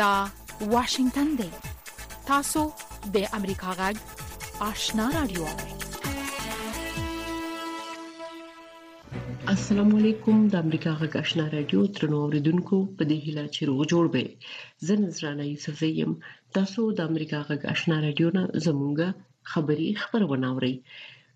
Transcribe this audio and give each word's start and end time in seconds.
دا 0.00 0.14
واشنگتن 0.74 1.28
دی 1.38 1.46
تاسو 2.28 2.62
د 3.12 3.16
امریکا 3.38 3.70
غږ 3.80 3.96
آشنا 4.68 5.04
رادیو 5.14 5.44
السلام 9.52 9.94
علیکم 10.00 10.42
د 10.54 10.58
امریکا 10.64 10.92
غږ 11.02 11.14
آشنا 11.20 11.46
رادیو 11.54 11.84
ترنو 11.98 12.18
اوریدونکو 12.24 12.80
په 12.98 13.08
دې 13.12 13.24
هیله 13.26 13.44
چې 13.54 13.68
روغ 13.70 13.80
جوړ 13.92 14.10
به 14.16 14.52
زه 14.90 14.96
نذرانه 15.04 15.46
یوسف 15.52 15.78
زیم 15.84 16.12
تاسو 16.58 16.80
د 16.98 17.00
امریکا 17.12 17.40
غږ 17.52 17.64
آشنا 17.76 18.00
رادیو 18.06 18.32
نه 18.38 18.42
زمونږه 18.66 19.08
خبری 19.52 19.86
خبرونه 20.02 20.50
اورئ 20.56 20.70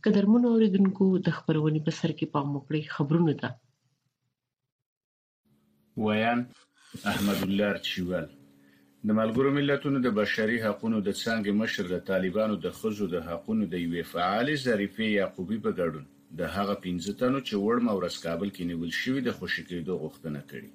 قدرمن 0.09 0.45
اوریدونکو 0.53 1.07
د 1.31 1.39
خبرونه 1.39 1.83
په 1.89 1.95
سر 2.01 2.15
کې 2.19 2.37
پام 2.37 2.53
وکړئ 2.59 2.93
خبرونه 2.99 3.37
ده 3.41 3.49
ویان 6.09 6.45
احمد 7.15 7.41
الله 7.49 7.71
رچوال 7.81 8.29
د 9.09 9.11
ملګرو 9.19 9.51
ملتونو 9.57 9.99
د 10.07 10.09
بشري 10.17 10.57
حقوقو 10.65 10.99
د 11.05 11.13
څانګې 11.21 11.53
مشر 11.61 11.85
د 11.93 12.01
طالبانو 12.09 12.55
د 12.65 12.73
خزو 12.79 13.07
د 13.13 13.23
حقوقو 13.29 13.69
د 13.73 13.75
یوې 13.85 14.03
فعالې 14.13 14.55
ظریفې 14.65 15.07
یعقوبی 15.21 15.59
په 15.67 15.71
ګډون 15.79 16.03
د 16.41 16.43
هغه 16.57 16.75
15 16.89 17.17
تنو 17.23 17.41
چې 17.47 17.55
وړم 17.65 17.87
او 17.93 18.03
رسکابل 18.07 18.51
کې 18.57 18.69
نیول 18.73 18.93
شوی 18.99 19.23
د 19.29 19.37
خوشی 19.39 19.65
کېدو 19.71 19.97
غوښتنه 20.03 20.41
کړې 20.51 20.71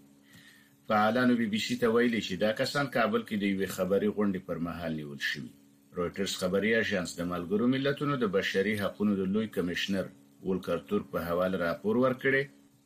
فعالانو 0.90 1.38
بي 1.42 1.48
بي 1.54 1.60
سي 1.68 1.78
ته 1.84 1.94
ویلي 1.98 2.22
چې 2.28 2.42
دا 2.46 2.52
کسان 2.64 2.86
کابل 2.98 3.22
کې 3.28 3.36
د 3.40 3.46
یوې 3.54 3.68
خبري 3.76 4.10
غونډې 4.16 4.40
پر 4.50 4.58
مهال 4.70 4.92
نیول 5.02 5.22
شوی 5.30 5.52
رويټرز 6.00 6.34
خبري 6.42 6.72
اژانس 6.82 7.16
د 7.20 7.32
ملګرو 7.34 7.72
ملتونو 7.76 8.18
د 8.26 8.34
بشري 8.38 8.76
حقوقو 8.84 9.20
د 9.22 9.32
لوی 9.36 9.48
کمشنر 9.60 10.12
ولکرتور 10.50 11.04
په 11.14 11.28
حواله 11.30 11.64
راپور 11.68 12.04
ورکړی 12.06 12.44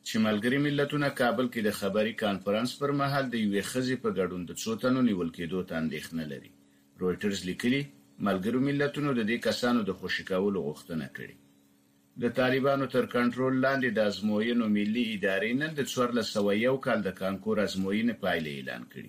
چې 0.08 0.16
ملګري 0.26 0.58
ملتونه 0.66 1.08
کابل 1.20 1.46
کې 1.54 1.60
د 1.64 1.70
خبري 1.80 2.12
کانفرنس 2.24 2.70
پر 2.82 2.90
مهال 3.00 3.24
د 3.28 3.34
یوې 3.44 3.62
خزي 3.70 3.96
په 4.04 4.08
ګډون 4.18 4.42
د 4.46 4.52
څو 4.62 4.72
تنو 4.82 5.00
نیول 5.08 5.30
کېدو 5.38 5.60
ته 5.68 5.72
اندېښنه 5.82 6.24
لري 6.32 6.50
رويټرز 7.00 7.40
لیکلي 7.48 7.82
ملګرو 8.26 8.58
ملتونو 8.68 9.10
د 9.16 9.20
دې 9.30 9.38
کسانو 9.46 9.80
د 9.84 9.90
خوشی 9.98 10.24
کولو 10.30 10.58
غوښتنه 10.68 11.06
کړې 11.16 11.36
د 12.22 12.24
طالبانو 12.38 12.86
تر 12.94 13.04
کنټرول 13.14 13.54
لاندې 13.66 13.88
د 13.92 13.98
ازموینو 14.10 14.64
ملي 14.76 15.04
ادارې 15.14 15.52
نن 15.60 15.70
د 15.78 15.80
1401 15.90 16.82
کال 16.86 16.98
د 17.04 17.10
کانکور 17.22 17.56
ازموینې 17.66 18.14
پایلې 18.24 18.50
اعلان 18.58 18.82
کړې 18.92 19.08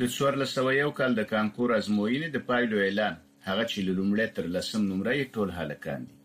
د 0.00 0.02
1401 0.08 0.98
کال 1.00 1.12
د 1.16 1.22
کانکور 1.34 1.68
ازموینې 1.80 2.28
د 2.34 2.38
پایلو 2.50 2.78
اعلان 2.86 3.14
هغه 3.48 3.64
چې 3.72 3.78
لومړی 3.98 4.26
تر 4.36 4.44
لسم 4.56 4.80
نمره 4.92 5.12
یې 5.18 5.24
ټول 5.34 5.48
هلکان 5.60 6.00
دي 6.08 6.16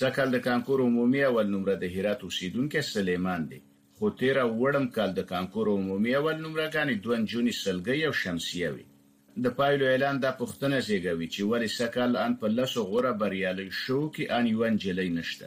سکل 0.00 0.28
د 0.32 0.36
کانکور 0.48 0.78
عمومي 0.88 1.20
اول 1.30 1.46
نمره 1.54 1.74
د 1.82 1.84
هرات 1.94 2.20
اوسیدونکو 2.26 2.80
سليمان 2.94 3.40
دی 3.50 3.58
خو 3.96 4.04
تیر 4.20 4.38
وړم 4.60 4.86
کال 4.96 5.10
د 5.16 5.20
کانکور 5.32 5.66
عمومي 5.80 6.12
اول 6.20 6.36
نمره 6.44 6.64
غانې 6.74 6.94
دوه 7.04 7.16
جونې 7.30 7.52
سلګي 7.64 8.00
او 8.08 8.12
شمسیه 8.22 8.68
وي 8.74 8.84
د 9.44 9.46
پایلو 9.58 9.84
اعلان 9.92 10.16
د 10.20 10.26
پښتنه 10.40 10.76
زیږوي 10.88 11.28
چې 11.34 11.42
وری 11.50 11.68
سکل 11.78 12.10
ان 12.24 12.32
په 12.40 12.46
لاسو 12.56 12.80
غوره 12.90 13.12
بریالي 13.20 13.66
شو 13.82 13.98
کې 14.14 14.24
ان 14.36 14.44
یو 14.52 14.60
انجلې 14.68 15.08
نشته 15.18 15.46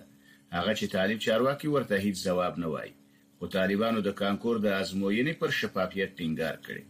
هغه 0.56 0.72
چې 0.80 0.86
طالب 0.96 1.18
چارواکي 1.26 1.68
ورته 1.76 1.96
هیڅ 2.06 2.18
جواب 2.28 2.54
نه 2.64 2.68
وایي 2.74 2.94
خو 3.38 3.44
طالبانو 3.58 4.00
د 4.04 4.10
کانکور 4.22 4.56
د 4.62 4.68
ازموینې 4.82 5.34
پر 5.42 5.50
شفافیت 5.60 6.10
ټینګار 6.20 6.56
کړی 6.66 6.84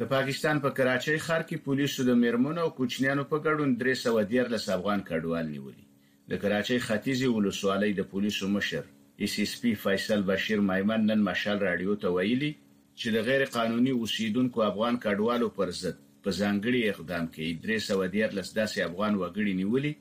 د 0.00 0.02
پاکستان 0.14 0.56
په 0.64 0.70
کراچۍ 0.76 1.18
ښار 1.24 1.42
کې 1.48 1.56
پولیسو 1.66 2.00
د 2.06 2.10
میرمنو 2.22 2.60
او 2.64 2.70
کوچنیانو 2.78 3.24
په 3.30 3.36
ګډون 3.46 3.70
313 3.82 4.72
افغان 4.78 5.00
کډوال 5.08 5.46
نیولي 5.54 5.84
د 6.30 6.32
کراچۍ 6.42 6.78
ختیځي 6.86 7.28
ولسوالۍ 7.36 7.90
د 7.96 8.02
پولیسو 8.12 8.44
مشر 8.56 8.82
ایس 9.22 9.34
ایس 9.40 9.52
پی 9.60 9.72
فیصل 9.84 10.20
بشیر 10.30 10.60
مایمن 10.68 11.00
نن 11.10 11.20
مشال 11.28 11.58
رادیو 11.68 11.94
ته 12.02 12.08
ویلي 12.16 12.50
چې 12.98 13.08
د 13.16 13.26
غیر 13.28 13.42
قانوني 13.56 13.92
اوسیدونکو 14.00 14.58
افغان 14.70 14.94
کډوالو 15.04 15.48
پر 15.58 15.70
ضد 15.82 15.96
په 16.24 16.30
ځانګړي 16.40 16.80
اقدام 16.92 17.24
کې 17.34 17.62
313 17.68 18.52
داسې 18.60 18.78
افغان 18.88 19.12
وګړي 19.22 19.52
نیولي 19.62 19.94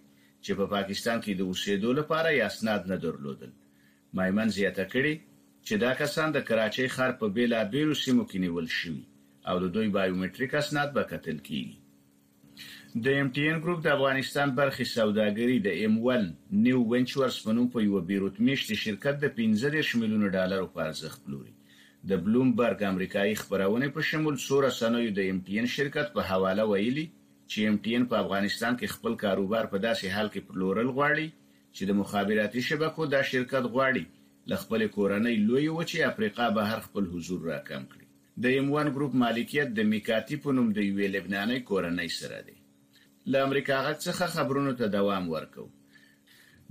چې 0.44 0.52
په 0.60 0.66
پاکستان 0.76 1.18
کې 1.26 1.34
د 1.36 1.52
اوسیدو 1.52 1.92
لپاره 2.00 2.36
یا 2.40 2.50
اسناد 2.54 2.90
نه 2.94 2.98
درلودل 3.08 3.54
مایمن 4.22 4.56
زیاته 4.60 4.86
کړي 4.96 5.14
چې 5.68 5.76
دا 5.86 5.94
کسان 6.02 6.36
د 6.38 6.48
کراچۍ 6.50 6.88
ښار 6.96 7.12
په 7.22 7.36
بیلابیلو 7.38 8.00
سیمو 8.06 8.24
کې 8.30 8.46
نیول 8.48 8.68
شوي 8.82 9.04
او 9.52 9.56
د 9.64 9.66
دوی 9.76 9.88
بایومټریک 9.96 10.52
اسناد 10.62 10.90
به 10.98 11.02
کتل 11.12 11.38
کیږي 11.48 11.76
د 13.04 13.06
ایم 13.18 13.30
ټی 13.36 13.44
ان 13.54 13.58
ګروپ 13.64 13.80
د 13.84 13.88
افغانستان 13.98 14.50
برخې 14.60 14.86
سوداګری 14.98 15.56
د 15.68 15.70
ایم 15.80 15.96
1 16.12 16.28
نیو 16.68 16.80
ونچورز 16.92 17.38
په 17.48 17.56
نوم 17.58 17.68
په 17.74 17.84
یو 17.86 18.02
بیروت 18.12 18.38
میشت 18.50 18.70
شرکت 18.84 19.16
د 19.24 19.34
15 19.40 19.90
میلیونه 20.04 20.28
ډالر 20.36 20.68
په 20.76 20.84
ارزښت 20.88 21.26
پلوري 21.26 21.54
د 22.12 22.22
بلومبرګ 22.28 22.86
امریکایي 22.94 23.36
خبرونه 23.42 23.90
په 23.98 24.08
شمول 24.12 24.38
سور 24.46 24.70
سنوي 24.78 25.12
د 25.18 25.28
ایم 25.32 25.40
ټی 25.50 25.60
ان 25.64 25.68
شرکت 25.76 26.14
په 26.16 26.26
حواله 26.30 26.68
ویلي 26.72 27.06
چې 27.12 27.58
ایم 27.68 27.78
ټی 27.86 27.96
ان 28.00 28.06
په 28.14 28.20
افغانستان 28.26 28.78
کې 28.80 28.94
خپل 28.96 29.20
کاروبار 29.26 29.72
په 29.74 29.84
داسې 29.88 30.16
حال 30.18 30.32
کې 30.34 30.46
پلورل 30.52 30.94
غواړي 30.98 31.28
چې 31.76 31.90
د 31.92 32.00
مخابراتي 32.02 32.62
شبکو 32.72 33.10
دا 33.18 33.22
شرکت 33.34 33.70
غواړي 33.74 34.06
ل 34.54 34.64
خپل 34.64 34.88
کورنۍ 34.98 35.36
لوی 35.50 35.68
و 35.68 35.84
چې 35.90 36.08
افریقا 36.14 36.50
بهر 36.60 36.80
خپل 36.88 37.12
حضور 37.16 37.50
راکم 37.52 37.84
کړي 37.92 38.03
د 38.42 38.46
ایموان 38.58 38.88
ګروپ 38.96 39.14
مالکیت 39.24 39.68
د 39.74 39.80
میکاتی 39.92 40.36
په 40.44 40.50
نوم 40.56 40.68
د 40.74 40.80
یوې 40.90 41.08
لبناني 41.16 41.58
کورنۍ 41.70 42.08
سره 42.20 42.40
دی 42.48 42.56
له 43.32 43.38
امریکا 43.48 43.78
څخه 44.06 44.26
خبرونو 44.36 44.72
ته 44.80 44.86
دوام 44.98 45.26
ورکو 45.36 45.64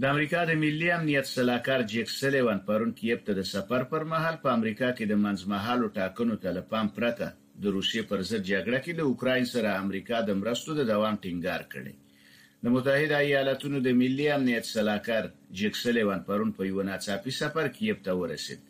د 0.01 0.03
امریکا 0.15 0.41
د 0.47 0.53
ملي 0.63 0.89
امنیت 0.99 1.27
سلاکار 1.35 1.81
جیک 1.93 2.09
سلیوان 2.21 2.59
پرون 2.69 2.91
کیپ 2.99 3.21
ته 3.27 3.33
د 3.41 3.43
سفر 3.55 3.83
پر 3.93 4.03
مهال 4.13 4.37
په 4.45 4.49
امریکا 4.57 4.89
کې 4.97 5.05
د 5.11 5.15
منځمهالو 5.25 5.89
ټاکنو 5.99 6.35
ته 6.43 6.49
لپام 6.59 6.87
پرته 6.99 7.27
د 7.63 7.65
روسیې 7.77 8.03
پر 8.11 8.19
ضد 8.33 8.43
جګړه 8.53 8.79
کې 8.85 8.93
د 8.97 9.01
اوکراین 9.11 9.45
سره 9.55 9.79
امریکا 9.85 10.17
د 10.29 10.31
مرستو 10.43 10.71
د 10.77 10.83
دوام 10.93 11.15
ټینګار 11.25 11.63
کړي 11.73 11.95
د 12.65 12.67
متحده 12.77 13.17
ایالاتونو 13.29 13.79
د 13.87 13.97
ملي 14.03 14.27
امنیت 14.39 14.65
سلاکار 14.73 15.25
جیک 15.63 15.75
سلیوان 15.85 16.21
پرون 16.31 16.51
په 16.59 16.63
یو 16.73 16.89
ناڅاپي 16.91 17.33
سفر 17.41 17.65
کیپ 17.79 18.05
ته 18.07 18.13
ورسید 18.23 18.61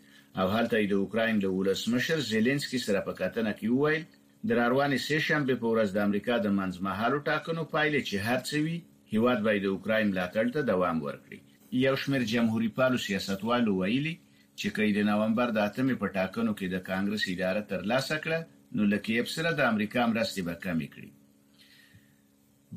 او 0.41 0.47
هلته 0.57 0.77
د 0.83 0.93
اوکرين 1.03 1.35
د 1.41 1.47
ولسمشر 1.59 2.19
زيلنسکي 2.31 2.81
سره 2.87 3.01
په 3.07 3.13
کتنه 3.21 3.53
کې 3.59 3.69
وویل 3.77 4.05
د 4.49 4.51
روانې 4.73 4.99
سه 5.07 5.17
شنبه 5.29 5.55
په 5.63 5.67
ورځ 5.73 5.89
د 5.93 5.99
امریکا 6.07 6.35
د 6.43 6.49
منځمهالو 6.59 7.25
ټاکنو 7.29 7.63
پایلې 7.73 8.01
چې 8.09 8.17
هرڅوي 8.29 8.77
هیواد 9.13 9.39
باید 9.47 9.61
د 9.65 9.69
اوکرين 9.75 10.05
ملاتړ 10.13 10.45
ته 10.55 10.61
دوام 10.73 10.97
ورکړي 11.07 11.39
یو 11.87 11.95
شمېر 12.03 12.23
جمهوریت 12.33 12.75
پالو 12.81 12.99
سیاستوالو 13.07 13.71
ویلي 13.81 14.15
چې 14.61 14.69
کای 14.77 14.89
د 14.95 15.01
نومبر 15.11 15.47
د 15.53 15.59
8مې 15.71 15.97
په 16.03 16.07
ټاکنو 16.17 16.53
کې 16.59 16.67
د 16.69 16.77
کانګرس 16.89 17.23
اداره 17.35 17.63
تر 17.71 17.81
لاسه 17.93 18.15
کړه 18.25 18.39
نو 18.77 18.83
لکه 18.93 19.09
یې 19.17 19.23
سره 19.37 19.49
د 19.55 19.61
امریکا 19.73 20.01
مرستې 20.13 20.41
به 20.49 20.55
کمې 20.65 20.89
کړي 20.95 21.11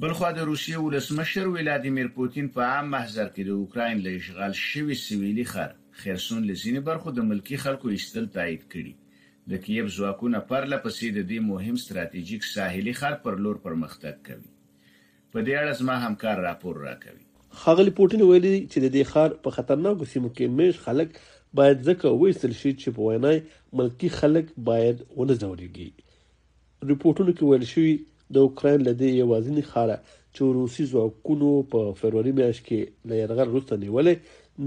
بلخوا 0.03 0.29
د 0.37 0.43
روسیې 0.47 0.79
ولسمشر 0.85 1.45
ولادیمیر 1.51 2.07
پوتین 2.15 2.47
په 2.55 2.65
عام 2.71 2.87
محضر 2.93 3.27
کې 3.35 3.43
د 3.49 3.59
اوکراین 3.59 3.99
له 4.07 4.15
اشغال 4.21 4.53
شوی 4.61 4.95
سویلي 5.01 5.43
خر 5.51 5.67
خرسون 5.99 6.39
لزینې 6.47 6.81
برخو 6.87 7.11
د 7.19 7.27
ملکی 7.27 7.59
خلکو 7.65 7.91
ایستل 7.97 8.25
تایید 8.33 8.65
کړي 8.73 9.29
د 9.53 9.61
کیف 9.67 9.85
ځواکونه 9.99 10.41
پرله 10.49 10.79
پسې 10.87 11.13
د 11.19 11.23
دې 11.29 11.45
مهم 11.51 11.79
ستراتیژیک 11.83 12.43
ساحلي 12.49 12.93
خر 13.03 13.15
پر 13.27 13.37
لور 13.45 13.61
پرمختګ 13.67 14.25
کوي 14.25 14.51
په 14.87 15.45
دې 15.45 15.53
اړه 15.59 15.77
زما 15.81 15.95
همکار 16.05 16.41
راپور 16.47 16.81
راکوي 16.87 17.23
خاغلی 17.63 17.93
پوتین 18.01 18.23
ویلي 18.27 18.51
چې 18.55 18.83
د 18.87 18.91
دې 18.95 19.13
خار 19.15 19.37
په 19.47 19.57
خطرناکو 19.59 20.09
سیمو 20.15 20.33
کې 20.33 20.57
مش 20.59 20.81
خلک 20.89 21.17
باید 21.61 21.77
ځکه 21.77 22.17
وېستل 22.17 22.59
شي 22.63 22.73
چې 22.73 22.99
په 22.99 23.07
وینای 23.07 23.41
ملکی 23.83 24.11
خلک 24.19 24.51
باید 24.71 25.05
ونه 25.21 25.39
ځوريږي 25.39 25.89
رپورټونو 25.95 27.37
کې 27.37 27.49
ویل 27.53 27.65
شوی 27.71 27.95
د 28.33 28.35
اوکرين 28.45 28.79
له 28.87 28.93
دې 29.01 29.09
یوازینی 29.23 29.63
خاره 29.71 29.97
چې 30.35 30.41
روسي 30.59 30.83
ځواکونو 30.93 31.49
په 31.71 31.79
فروری 31.99 32.31
میاشت 32.39 32.61
کې 32.67 32.79
له 33.09 33.13
يرغل 33.21 33.47
وروسته 33.51 33.73
نیولې 33.83 34.15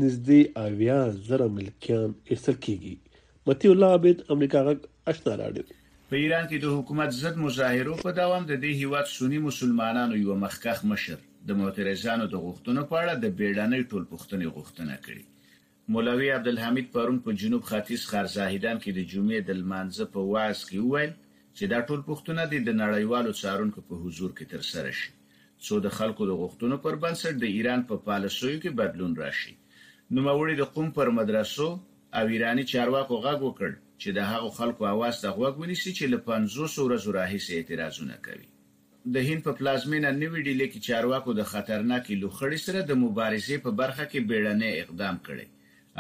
نږدې 0.03 0.41
اویا 0.67 1.01
زره 1.29 1.47
ملکیان 1.57 2.09
ایستل 2.33 2.57
کیږي 2.67 2.95
متي 3.47 3.69
الله 3.75 3.91
عبد 3.99 4.17
امریکا 4.35 4.59
غک 4.67 4.81
اشنا 5.13 5.33
راډیو 5.43 5.65
په 6.11 6.17
ایران 6.23 6.45
کې 6.51 6.57
د 6.65 6.67
حکومت 6.77 7.11
ضد 7.23 7.37
مظاهرو 7.47 7.95
په 8.05 8.11
دوام 8.21 8.45
د 8.51 8.55
دې 8.65 8.71
هیواد 8.83 9.07
سنی 9.17 9.39
مسلمانانو 9.49 10.21
یو 10.25 10.37
مخکخ 10.45 10.85
مشر 10.93 11.19
د 11.49 11.59
معترضانو 11.63 12.25
د 12.33 12.45
غوښتنو 12.45 12.83
په 12.91 12.95
اړه 13.03 13.15
د 13.25 13.27
بیړنۍ 13.39 13.83
ټول 13.91 14.03
پښتني 14.13 14.47
غوښتنه 14.57 14.95
کړې 15.07 15.25
مولوی 15.95 16.29
عبدالحمید 16.39 16.89
پرون 16.95 17.19
په 17.27 17.39
جنوب 17.43 17.63
ختیځ 17.73 18.01
خرزاهیدان 18.13 18.77
کې 18.83 18.91
د 18.95 19.01
جمعې 19.13 19.41
د 19.45 19.51
لمانځه 19.61 20.05
په 20.13 20.21
واز 20.33 20.61
کې 20.71 20.79
وویل 20.87 21.13
چې 21.57 21.65
دا 21.73 21.77
ټول 21.89 22.01
پوښتنه 22.09 22.43
دي 22.53 22.59
د 22.63 22.71
نړیوالو 22.83 23.31
څارونکو 23.43 23.81
په 23.91 23.95
حضور 24.07 24.31
کې 24.37 24.45
ترسره 24.55 24.91
شي 25.01 25.13
څو 25.67 25.75
د 25.85 25.89
خلکو 25.99 26.23
د 26.27 26.33
غوښتنو 26.41 26.77
پر 26.87 26.95
بنسټ 27.05 27.35
د 27.39 27.45
ایران 27.59 27.81
په 27.91 27.95
پالیسیو 28.09 28.59
کې 28.63 28.77
بدلون 28.81 29.13
راشي 29.23 29.55
نو 30.13 30.19
موري 30.27 30.55
د 30.59 30.65
قوم 30.75 30.89
پر 30.99 31.09
مدرسو 31.19 31.69
او 32.19 32.25
ایرانی 32.35 32.65
چارواکو 32.73 33.15
غږ 33.27 33.39
وکړ 33.47 33.71
چې 34.01 34.09
د 34.17 34.21
هغو 34.33 34.49
خلکو 34.59 34.83
اواز 34.95 35.17
ته 35.23 35.29
غوږ 35.39 35.55
ونیسي 35.63 35.93
چې 35.99 36.05
له 36.13 36.19
500 36.29 36.87
ورځو 36.87 37.09
راهیسې 37.19 37.51
اعتراضونه 37.59 38.17
کوي 38.27 38.49
د 39.15 39.17
هند 39.29 39.41
په 39.49 39.53
پلازمینا 39.61 40.11
نوې 40.23 40.41
ډیلې 40.49 40.67
کې 40.73 40.85
چارواکو 40.89 41.31
د 41.35 41.43
خطرناکې 41.53 42.15
لوخړې 42.23 42.59
سره 42.67 42.81
د 42.83 42.93
مبارزې 43.05 43.57
په 43.65 43.71
برخه 43.83 44.05
کې 44.11 44.27
بیړنۍ 44.29 44.73
اقدام 44.85 45.17
کړي 45.27 45.49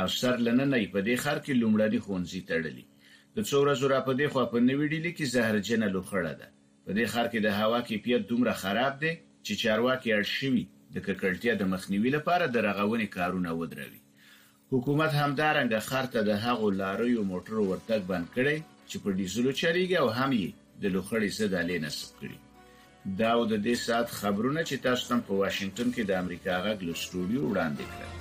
او 0.00 0.06
سر 0.20 0.34
لننې 0.48 0.86
په 0.94 0.98
دې 1.06 1.16
خر 1.24 1.38
کې 1.44 1.60
لومړني 1.62 2.00
خونځي 2.06 2.40
تړلي 2.50 2.84
د 3.40 3.40
څو 3.50 3.56
ورځو 3.64 3.87
را 3.94 3.99
په 4.06 4.12
دې 4.19 4.26
خو 4.32 4.38
په 4.52 4.58
نوې 4.69 4.87
ډیلي 4.94 5.11
کې 5.17 5.31
زهرجنه 5.35 5.87
لوخړه 5.94 6.32
ده 6.40 6.46
په 6.85 6.90
دې 6.96 7.05
ښار 7.12 7.26
کې 7.32 7.40
د 7.43 7.49
هوا 7.61 7.79
کیفیت 7.88 8.23
دومره 8.31 8.52
خراب 8.62 8.93
دی 9.02 9.12
چې 9.46 9.52
چارواکي 9.62 10.08
اړ 10.17 10.25
شوی 10.38 10.64
د 10.94 10.96
ککړتیا 11.06 11.52
د 11.58 11.62
مخنیوي 11.73 12.11
لپاره 12.17 12.44
د 12.46 12.56
رغونې 12.69 13.06
کارونه 13.17 13.50
ودروي 13.61 14.00
حکومت 14.73 15.12
همدارنګ 15.23 15.70
خرته 15.88 16.20
د 16.31 16.43
هغو 16.46 16.67
لاریو 16.81 17.23
موټرو 17.32 17.62
ورتګ 17.70 18.00
بند 18.11 18.26
کړي 18.37 18.56
چې 18.88 18.96
په 19.02 19.08
ډیزلو 19.19 19.50
چریږي 19.61 19.96
او 20.02 20.08
هم 20.19 20.31
یې 20.43 20.49
د 20.82 20.84
لوخړې 20.94 21.31
زدالې 21.41 21.76
نصب 21.84 22.08
کړي 22.20 22.38
دا 23.20 23.32
د 23.52 23.55
دې 23.67 23.75
سات 23.87 24.06
خبرونه 24.20 24.61
چې 24.69 24.76
تاسو 24.87 25.02
تم 25.11 25.20
په 25.26 25.32
واشنگټن 25.43 25.88
کې 25.96 26.02
د 26.06 26.12
امریکا 26.23 26.55
غږ 26.67 26.79
له 26.88 26.94
سټوډیو 27.02 27.43
وړاندې 27.50 27.84
کړل 27.94 28.18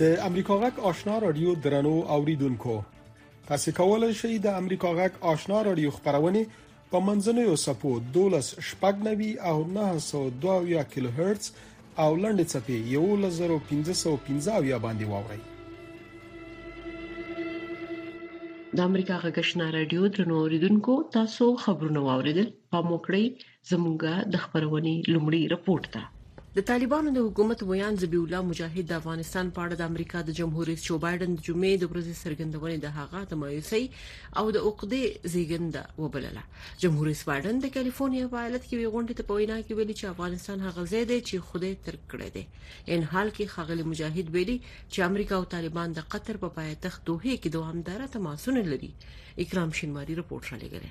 د 0.00 0.02
امریکا 0.26 0.56
غک 0.62 0.76
آشنا 0.88 1.12
رادیو 1.22 1.52
درنو 1.62 1.92
اوریدونکو 2.14 2.74
تاسو 3.48 3.72
کولای 3.78 4.14
شئ 4.18 4.34
د 4.44 4.52
امریکا 4.60 4.90
غک 4.98 5.14
آشنا 5.30 5.62
رادیو 5.68 5.94
خبرونه 5.96 6.42
په 6.92 6.98
منځنوي 7.06 7.56
سپو 7.62 7.94
12 8.16 8.66
شپږنوي 8.68 9.30
او 9.52 9.54
902 9.70 10.84
کیلو 10.92 11.10
هرتز 11.18 11.46
او 12.04 12.10
لنډ 12.24 12.38
چپی 12.52 12.78
11515 12.90 14.68
یا 14.70 14.78
باندې 14.84 15.04
واوري 15.14 15.42
د 18.76 18.78
امریکا 18.88 19.14
غک 19.24 19.36
آشنا 19.44 19.66
رادیو 19.78 20.02
درنو 20.18 20.34
اوریدونکو 20.42 20.94
تاسو 21.18 21.44
خبرونه 21.64 22.00
واوریدل 22.08 22.48
په 22.76 22.84
موکړی 22.92 23.24
زمونږه 23.72 24.14
د 24.36 24.44
خبرونه 24.46 24.92
لومړی 25.12 25.42
رپورت 25.54 25.90
ده 25.96 26.04
د 26.60 26.62
طالبانو 26.70 27.10
د 27.14 27.18
حکومت 27.26 27.60
ویان 27.70 27.94
زبی 28.02 28.16
الله 28.20 28.40
مجاهد 28.50 28.84
د 28.92 28.94
افغانستان 29.00 29.46
په 29.58 29.60
اړه 29.64 29.74
د 29.80 29.92
امریکا 29.92 30.18
د 30.30 30.34
جمهور 30.38 30.64
رئیس 30.70 30.82
جو 30.88 30.96
بایدن 31.04 31.30
د 31.36 31.40
جمعې 31.48 31.74
د 31.82 31.90
ورځې 31.92 32.14
سرګندونې 32.22 32.76
د 32.80 32.86
هغه 32.98 33.20
د 33.30 33.40
مایوسي 33.42 33.84
او 34.38 34.44
د 34.56 34.66
عقدې 34.68 35.02
زیګنده 35.34 35.82
وبلله 36.02 36.42
جمهور 36.82 37.04
رئیس 37.10 37.22
بایدن 37.30 37.56
د 37.62 37.66
کالیفورنیا 37.78 38.24
ایالت 38.40 38.62
کې 38.68 38.92
غونډې 38.94 39.14
ته 39.18 39.24
وینا 39.38 39.58
کې 39.64 39.72
ویلي 39.78 39.94
چې 40.00 40.04
افغانستان 40.14 40.58
هغه 40.66 40.82
ځای 40.92 41.04
دی 41.10 41.18
چې 41.28 41.34
خوده 41.48 41.70
تر 41.88 41.94
کړی 42.10 42.28
دی 42.36 42.44
ان 42.94 43.00
حال 43.12 43.28
کې 43.36 43.44
خغلی 43.56 43.84
مجاهد 43.92 44.26
ویلي 44.38 44.58
چې 44.92 44.98
امریکا 45.10 45.34
او 45.40 45.44
طالبان 45.58 45.88
د 46.00 46.10
قطر 46.12 46.34
په 46.46 46.60
پایتخت 46.62 47.00
دوحه 47.10 47.34
کې 47.40 47.54
دوامدار 47.56 48.00
تماسونه 48.14 48.60
لري 48.76 48.90
اکرام 49.44 49.70
شینواری 49.80 50.12
رپورت 50.20 50.44
را 50.52 50.56
لګره 50.64 50.90